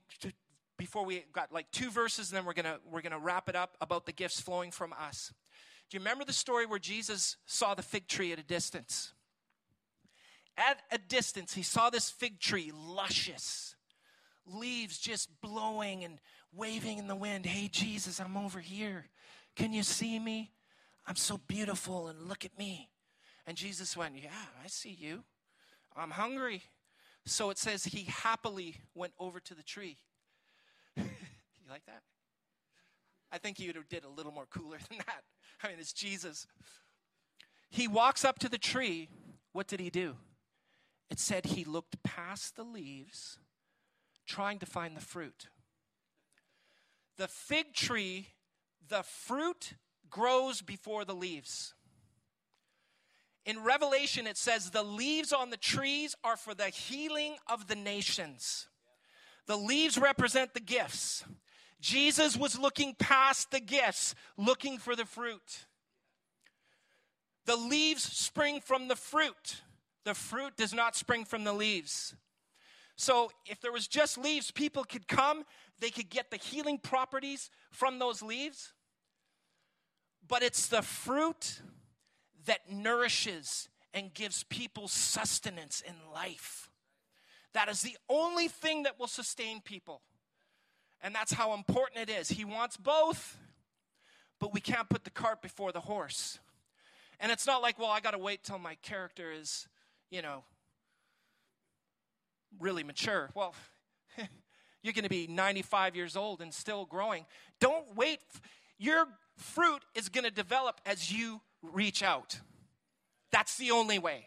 before 0.78 1.06
we 1.06 1.26
got 1.34 1.52
like 1.52 1.70
two 1.72 1.92
verses 1.92 2.32
and 2.32 2.38
then 2.38 2.46
we're 2.46 2.54
gonna 2.54 2.78
we're 2.90 3.02
gonna 3.02 3.20
wrap 3.20 3.50
it 3.50 3.56
up 3.56 3.76
about 3.82 4.06
the 4.06 4.12
gifts 4.12 4.40
flowing 4.40 4.72
from 4.72 4.94
us. 4.94 5.34
Do 5.90 5.98
you 5.98 6.00
remember 6.00 6.24
the 6.26 6.34
story 6.34 6.66
where 6.66 6.80
jesus 6.80 7.38
saw 7.46 7.76
the 7.76 7.82
fig 7.82 8.08
tree 8.08 8.32
at 8.32 8.40
a 8.40 8.44
distance? 8.44 9.14
At 10.58 10.82
a 10.92 10.98
distance 10.98 11.54
he 11.54 11.64
saw 11.64 11.90
this 11.90 12.10
fig 12.10 12.40
tree 12.40 12.72
luscious. 12.74 13.76
Leaves 14.46 14.98
just 14.98 15.30
blowing 15.42 16.04
and 16.04 16.20
waving 16.54 16.98
in 16.98 17.08
the 17.08 17.16
wind. 17.16 17.46
Hey 17.46 17.68
jesus 17.68 18.20
i'm 18.20 18.38
over 18.38 18.60
here. 18.60 19.06
Can 19.56 19.74
you 19.74 19.84
see 19.84 20.18
me? 20.18 20.52
I'm 21.06 21.18
so 21.18 21.40
beautiful 21.48 22.08
and 22.08 22.28
look 22.28 22.46
at 22.46 22.58
me. 22.58 22.90
And 23.46 23.58
jesus 23.58 23.98
went 23.98 24.16
yeah 24.16 24.30
i 24.64 24.68
see 24.68 24.96
you. 24.98 25.24
I'm 25.96 26.12
hungry 26.12 26.64
so 27.30 27.50
it 27.50 27.58
says 27.58 27.86
he 27.86 28.06
happily 28.06 28.78
went 28.96 29.14
over 29.20 29.40
to 29.40 29.54
the 29.54 29.64
tree. 29.64 29.98
you 30.98 31.06
like 31.70 31.86
that? 31.86 32.02
I 33.32 33.38
think 33.38 33.60
you 33.60 33.68
would 33.68 33.76
have 33.76 33.90
did 33.90 34.04
a 34.04 34.10
little 34.10 34.32
more 34.32 34.48
cooler 34.48 34.78
than 34.90 34.98
that. 35.00 35.24
I 35.64 35.68
mean, 35.68 35.78
it's 35.80 35.94
Jesus. 35.94 36.48
He 37.70 37.88
walks 37.88 38.26
up 38.26 38.40
to 38.40 38.50
the 38.50 38.58
tree. 38.58 39.10
What 39.54 39.68
did 39.68 39.80
he 39.80 39.90
do? 39.90 40.16
It 41.10 41.20
said 41.20 41.46
he 41.48 41.64
looked 41.64 42.02
past 42.04 42.56
the 42.56 42.64
leaves, 42.64 43.40
trying 44.28 44.60
to 44.60 44.66
find 44.66 44.96
the 44.96 45.02
fruit. 45.02 45.48
The 47.18 47.28
fig 47.28 47.74
tree, 47.74 48.28
the 48.88 49.04
fruit 49.04 49.74
grows 50.10 50.62
before 50.62 51.06
the 51.06 51.16
leaves. 51.16 51.74
In 53.50 53.64
Revelation, 53.64 54.28
it 54.28 54.38
says, 54.38 54.70
The 54.70 54.84
leaves 54.84 55.34
on 55.34 55.50
the 55.50 55.58
trees 55.58 56.16
are 56.24 56.38
for 56.38 56.54
the 56.54 56.68
healing 56.68 57.36
of 57.48 57.66
the 57.66 57.76
nations. 57.76 58.68
The 59.48 59.56
leaves 59.56 59.98
represent 59.98 60.54
the 60.54 60.60
gifts. 60.60 61.24
Jesus 61.82 62.38
was 62.38 62.60
looking 62.60 62.94
past 63.00 63.50
the 63.50 63.60
gifts, 63.60 64.14
looking 64.38 64.78
for 64.78 64.96
the 64.96 65.06
fruit. 65.06 65.66
The 67.48 67.56
leaves 67.56 68.04
spring 68.04 68.62
from 68.62 68.88
the 68.88 68.96
fruit. 68.96 69.64
The 70.06 70.14
fruit 70.14 70.56
does 70.56 70.72
not 70.72 70.96
spring 70.96 71.26
from 71.26 71.44
the 71.44 71.54
leaves. 71.54 72.14
So, 72.98 73.32
if 73.48 73.60
there 73.62 73.72
was 73.72 73.88
just 73.88 74.20
leaves, 74.20 74.52
people 74.52 74.84
could 74.84 75.08
come, 75.08 75.44
they 75.80 75.90
could 75.90 76.12
get 76.12 76.30
the 76.30 76.38
healing 76.38 76.78
properties 76.78 77.50
from 77.72 77.98
those 77.98 78.22
leaves. 78.22 78.74
But 80.28 80.44
it's 80.44 80.68
the 80.68 80.84
fruit 80.84 81.64
that 82.50 82.72
nourishes 82.72 83.70
and 83.94 84.12
gives 84.12 84.44
people 84.44 84.88
sustenance 84.88 85.82
in 85.86 85.94
life. 86.12 86.70
That 87.54 87.70
is 87.70 87.84
the 87.84 87.96
only 88.10 88.48
thing 88.48 88.84
that 88.84 89.00
will 89.00 89.08
sustain 89.08 89.62
people. 89.62 90.02
And 91.02 91.14
that's 91.14 91.32
how 91.32 91.54
important 91.54 92.10
it 92.10 92.12
is. 92.12 92.30
He 92.30 92.46
wants 92.46 92.76
both, 92.76 93.38
but 94.40 94.52
we 94.52 94.62
can't 94.62 94.90
put 94.90 95.04
the 95.04 95.12
cart 95.12 95.44
before 95.44 95.72
the 95.72 95.80
horse. 95.80 96.40
And 97.20 97.32
it's 97.32 97.46
not 97.46 97.62
like, 97.62 97.78
well, 97.78 97.92
I 97.92 98.00
got 98.00 98.12
to 98.12 98.18
wait 98.18 98.44
till 98.44 98.58
my 98.58 98.76
character 98.82 99.32
is, 99.32 99.68
you 100.10 100.24
know, 100.24 100.44
really 102.60 102.84
mature. 102.84 103.30
Well, 103.36 103.54
you're 104.82 104.94
going 104.94 105.04
to 105.04 105.10
be 105.10 105.28
95 105.28 105.96
years 105.96 106.16
old 106.18 106.42
and 106.42 106.52
still 106.52 106.86
growing. 106.86 107.28
Don't 107.60 107.96
wait. 107.96 108.22
Your 108.80 109.06
fruit 109.38 109.84
is 109.94 110.10
going 110.10 110.26
to 110.26 110.32
develop 110.32 110.82
as 110.84 111.12
you 111.12 111.42
reach 111.62 112.04
out. 112.04 112.40
That's 113.32 113.58
the 113.58 113.72
only 113.72 114.00
way. 114.00 114.26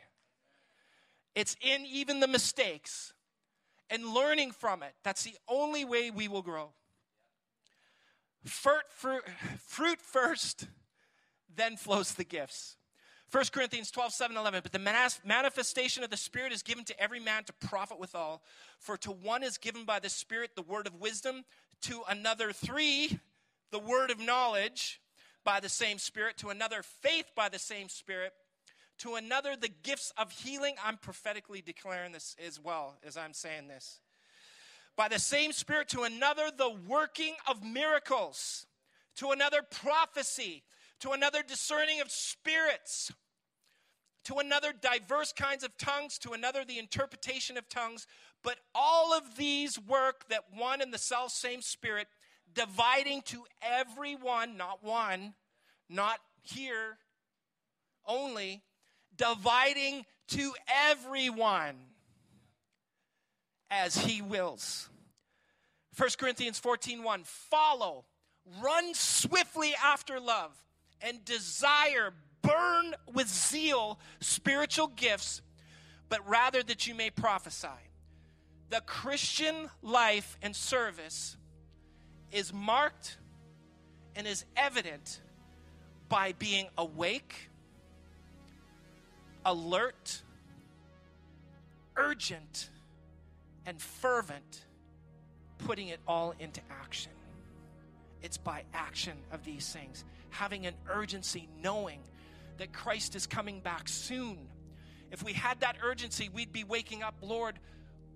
It's 1.34 1.56
in 1.60 1.86
even 1.86 2.20
the 2.20 2.28
mistakes 2.28 3.12
and 3.90 4.06
learning 4.06 4.52
from 4.52 4.82
it. 4.82 4.94
That's 5.02 5.22
the 5.22 5.36
only 5.48 5.84
way 5.84 6.10
we 6.10 6.28
will 6.28 6.42
grow. 6.42 6.70
Fruit, 8.44 8.82
fruit, 8.90 9.24
fruit 9.60 10.00
first, 10.00 10.66
then 11.54 11.76
flows 11.76 12.14
the 12.14 12.24
gifts. 12.24 12.76
1 13.30 13.44
Corinthians 13.52 13.90
12, 13.90 14.12
7, 14.12 14.36
11. 14.36 14.60
But 14.62 14.72
the 14.72 15.18
manifestation 15.24 16.04
of 16.04 16.10
the 16.10 16.16
Spirit 16.16 16.52
is 16.52 16.62
given 16.62 16.84
to 16.84 17.00
every 17.00 17.20
man 17.20 17.44
to 17.44 17.52
profit 17.54 17.98
withal. 17.98 18.42
For 18.78 18.96
to 18.98 19.10
one 19.10 19.42
is 19.42 19.56
given 19.56 19.84
by 19.84 20.00
the 20.00 20.10
Spirit 20.10 20.50
the 20.54 20.62
word 20.62 20.86
of 20.86 20.96
wisdom, 20.96 21.44
to 21.82 22.02
another, 22.08 22.52
three, 22.52 23.20
the 23.70 23.78
word 23.78 24.10
of 24.10 24.20
knowledge 24.20 25.00
by 25.44 25.60
the 25.60 25.68
same 25.68 25.98
Spirit, 25.98 26.36
to 26.38 26.50
another, 26.50 26.82
faith 26.82 27.30
by 27.34 27.48
the 27.48 27.58
same 27.58 27.88
Spirit, 27.88 28.32
To 28.98 29.16
another, 29.16 29.56
the 29.56 29.70
gifts 29.82 30.12
of 30.16 30.30
healing. 30.30 30.76
I'm 30.84 30.96
prophetically 30.96 31.60
declaring 31.60 32.12
this 32.12 32.36
as 32.44 32.60
well 32.60 32.98
as 33.04 33.16
I'm 33.16 33.32
saying 33.32 33.66
this. 33.68 34.00
By 34.96 35.08
the 35.08 35.18
same 35.18 35.52
Spirit, 35.52 35.88
to 35.88 36.02
another, 36.02 36.50
the 36.56 36.70
working 36.70 37.34
of 37.48 37.64
miracles. 37.64 38.66
To 39.16 39.30
another, 39.30 39.62
prophecy. 39.62 40.62
To 41.00 41.10
another, 41.12 41.42
discerning 41.42 42.00
of 42.00 42.10
spirits. 42.10 43.10
To 44.24 44.36
another, 44.36 44.72
diverse 44.72 45.32
kinds 45.32 45.64
of 45.64 45.76
tongues. 45.78 46.18
To 46.18 46.32
another, 46.32 46.64
the 46.64 46.78
interpretation 46.78 47.56
of 47.56 47.68
tongues. 47.68 48.06
But 48.44 48.58
all 48.74 49.12
of 49.12 49.36
these 49.36 49.78
work 49.80 50.28
that 50.28 50.44
one 50.56 50.80
and 50.80 50.92
the 50.92 50.98
self 50.98 51.32
same 51.32 51.62
Spirit, 51.62 52.06
dividing 52.54 53.22
to 53.22 53.44
everyone, 53.62 54.56
not 54.56 54.82
one, 54.82 55.34
not 55.88 56.18
here 56.42 56.98
only, 58.06 58.62
dividing 59.16 60.04
to 60.28 60.54
everyone 60.90 61.76
as 63.70 63.96
he 63.96 64.22
wills. 64.22 64.88
1 65.96 66.10
Corinthians 66.18 66.58
14 66.58 67.02
1 67.02 67.22
Follow, 67.24 68.04
run 68.62 68.94
swiftly 68.94 69.72
after 69.82 70.18
love, 70.18 70.52
and 71.00 71.24
desire, 71.24 72.12
burn 72.42 72.94
with 73.12 73.28
zeal 73.28 73.98
spiritual 74.20 74.88
gifts, 74.88 75.42
but 76.08 76.26
rather 76.28 76.62
that 76.62 76.86
you 76.86 76.94
may 76.94 77.10
prophesy. 77.10 77.68
The 78.70 78.80
Christian 78.80 79.68
life 79.82 80.38
and 80.42 80.56
service 80.56 81.36
is 82.32 82.52
marked 82.52 83.18
and 84.16 84.26
is 84.26 84.44
evident 84.56 85.20
by 86.08 86.32
being 86.32 86.66
awake, 86.76 87.50
alert, 89.44 90.22
urgent, 91.96 92.70
and 93.66 93.80
fervent, 93.80 94.64
putting 95.58 95.88
it 95.88 96.00
all 96.08 96.34
into 96.38 96.60
action. 96.70 97.12
It's 98.22 98.38
by 98.38 98.64
action 98.72 99.14
of 99.30 99.44
these 99.44 99.72
things, 99.72 100.04
having 100.30 100.66
an 100.66 100.74
urgency, 100.90 101.48
knowing 101.62 102.00
that 102.58 102.72
Christ 102.72 103.14
is 103.14 103.26
coming 103.26 103.60
back 103.60 103.88
soon. 103.88 104.38
If 105.10 105.22
we 105.22 105.32
had 105.32 105.60
that 105.60 105.76
urgency, 105.82 106.28
we'd 106.32 106.52
be 106.52 106.64
waking 106.64 107.02
up, 107.02 107.14
Lord, 107.20 107.58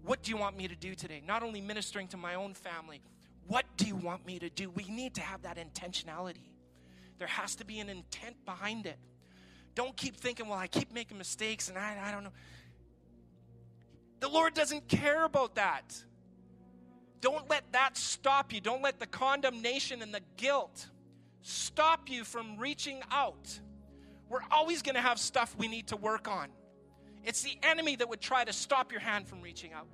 what 0.05 0.23
do 0.23 0.31
you 0.31 0.37
want 0.37 0.57
me 0.57 0.69
to 0.69 0.77
do 0.77 0.95
today? 0.95 1.23
Not 1.27 1.43
only 1.43 1.61
ministering 1.61 2.09
to 2.09 2.17
my 2.17 2.35
own 2.35 2.55
family, 2.55 3.01
what 3.49 3.65
do 3.77 3.87
you 3.87 3.97
want 3.97 4.27
me 4.27 4.39
to 4.39 4.51
do? 4.51 4.71
We 4.71 4.85
need 4.85 5.15
to 5.15 5.21
have 5.21 5.43
that 5.43 5.57
intentionality. 5.57 6.53
There 7.19 7.29
has 7.29 7.57
to 7.57 7.65
be 7.65 7.79
an 7.79 7.89
intent 7.89 8.45
behind 8.45 8.87
it. 8.87 8.99
Don't 9.75 9.97
keep 9.97 10.17
thinking, 10.17 10.49
well, 10.49 10.59
I 10.59 10.67
keep 10.67 10.93
making 10.93 11.19
mistakes 11.19 11.69
and 11.69 11.79
I, 11.79 11.97
I 12.05 12.11
don't 12.11 12.25
know. 12.25 12.33
The 14.21 14.29
Lord 14.29 14.55
doesn't 14.55 14.89
care 14.89 15.25
about 15.25 15.57
that. 15.57 16.03
Don't 17.21 17.49
let 17.49 17.65
that 17.73 17.97
stop 17.97 18.53
you. 18.53 18.61
Don't 18.61 18.83
let 18.83 18.99
the 18.99 19.07
condemnation 19.07 20.03
and 20.03 20.13
the 20.13 20.23
guilt 20.37 20.89
stop 21.43 22.09
you 22.09 22.25
from 22.25 22.57
reaching 22.57 23.01
out. 23.11 23.61
We're 24.29 24.45
always 24.51 24.83
going 24.83 24.97
to 24.97 25.01
have 25.01 25.19
stuff 25.19 25.55
we 25.59 25.69
need 25.69 25.89
to 25.89 25.97
work 25.97 26.29
on. 26.29 26.49
It's 27.25 27.43
the 27.43 27.59
enemy 27.63 27.97
that 27.97 28.09
would 28.09 28.21
try 28.21 28.45
to 28.45 28.53
stop 28.53 28.93
your 28.93 29.01
hand 29.01 29.29
from 29.29 29.43
reaching 29.43 29.73
out. 29.73 29.89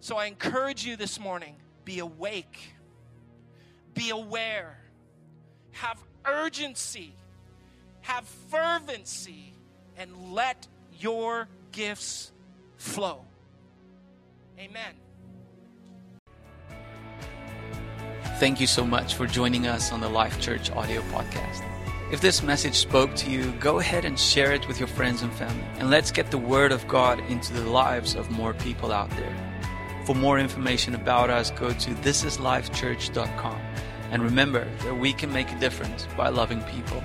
So 0.00 0.16
I 0.16 0.26
encourage 0.26 0.84
you 0.84 0.96
this 0.96 1.20
morning 1.20 1.56
be 1.84 1.98
awake, 1.98 2.72
be 3.94 4.10
aware, 4.10 4.78
have 5.72 6.02
urgency, 6.24 7.14
have 8.00 8.24
fervency, 8.50 9.52
and 9.96 10.32
let 10.32 10.66
your 10.98 11.48
gifts 11.72 12.32
flow. 12.78 13.24
Amen. 14.58 14.94
Thank 18.38 18.58
you 18.58 18.66
so 18.66 18.86
much 18.86 19.14
for 19.14 19.26
joining 19.26 19.66
us 19.66 19.92
on 19.92 20.00
the 20.00 20.08
Life 20.08 20.40
Church 20.40 20.70
audio 20.70 21.02
podcast. 21.12 21.62
If 22.10 22.22
this 22.22 22.42
message 22.42 22.74
spoke 22.74 23.14
to 23.16 23.30
you, 23.30 23.52
go 23.60 23.78
ahead 23.80 24.06
and 24.06 24.18
share 24.18 24.52
it 24.52 24.66
with 24.66 24.80
your 24.80 24.88
friends 24.88 25.20
and 25.22 25.32
family. 25.34 25.62
And 25.78 25.90
let's 25.90 26.10
get 26.10 26.30
the 26.30 26.38
Word 26.38 26.72
of 26.72 26.88
God 26.88 27.20
into 27.28 27.52
the 27.52 27.68
lives 27.70 28.14
of 28.14 28.30
more 28.30 28.54
people 28.54 28.92
out 28.92 29.10
there. 29.10 29.49
For 30.10 30.16
more 30.16 30.40
information 30.40 30.96
about 30.96 31.30
us, 31.30 31.52
go 31.52 31.68
to 31.72 31.90
thisislifechurch.com. 31.90 33.60
And 34.10 34.24
remember 34.24 34.68
that 34.82 34.98
we 34.98 35.12
can 35.12 35.32
make 35.32 35.48
a 35.52 35.58
difference 35.60 36.08
by 36.16 36.30
loving 36.30 36.62
people. 36.62 37.00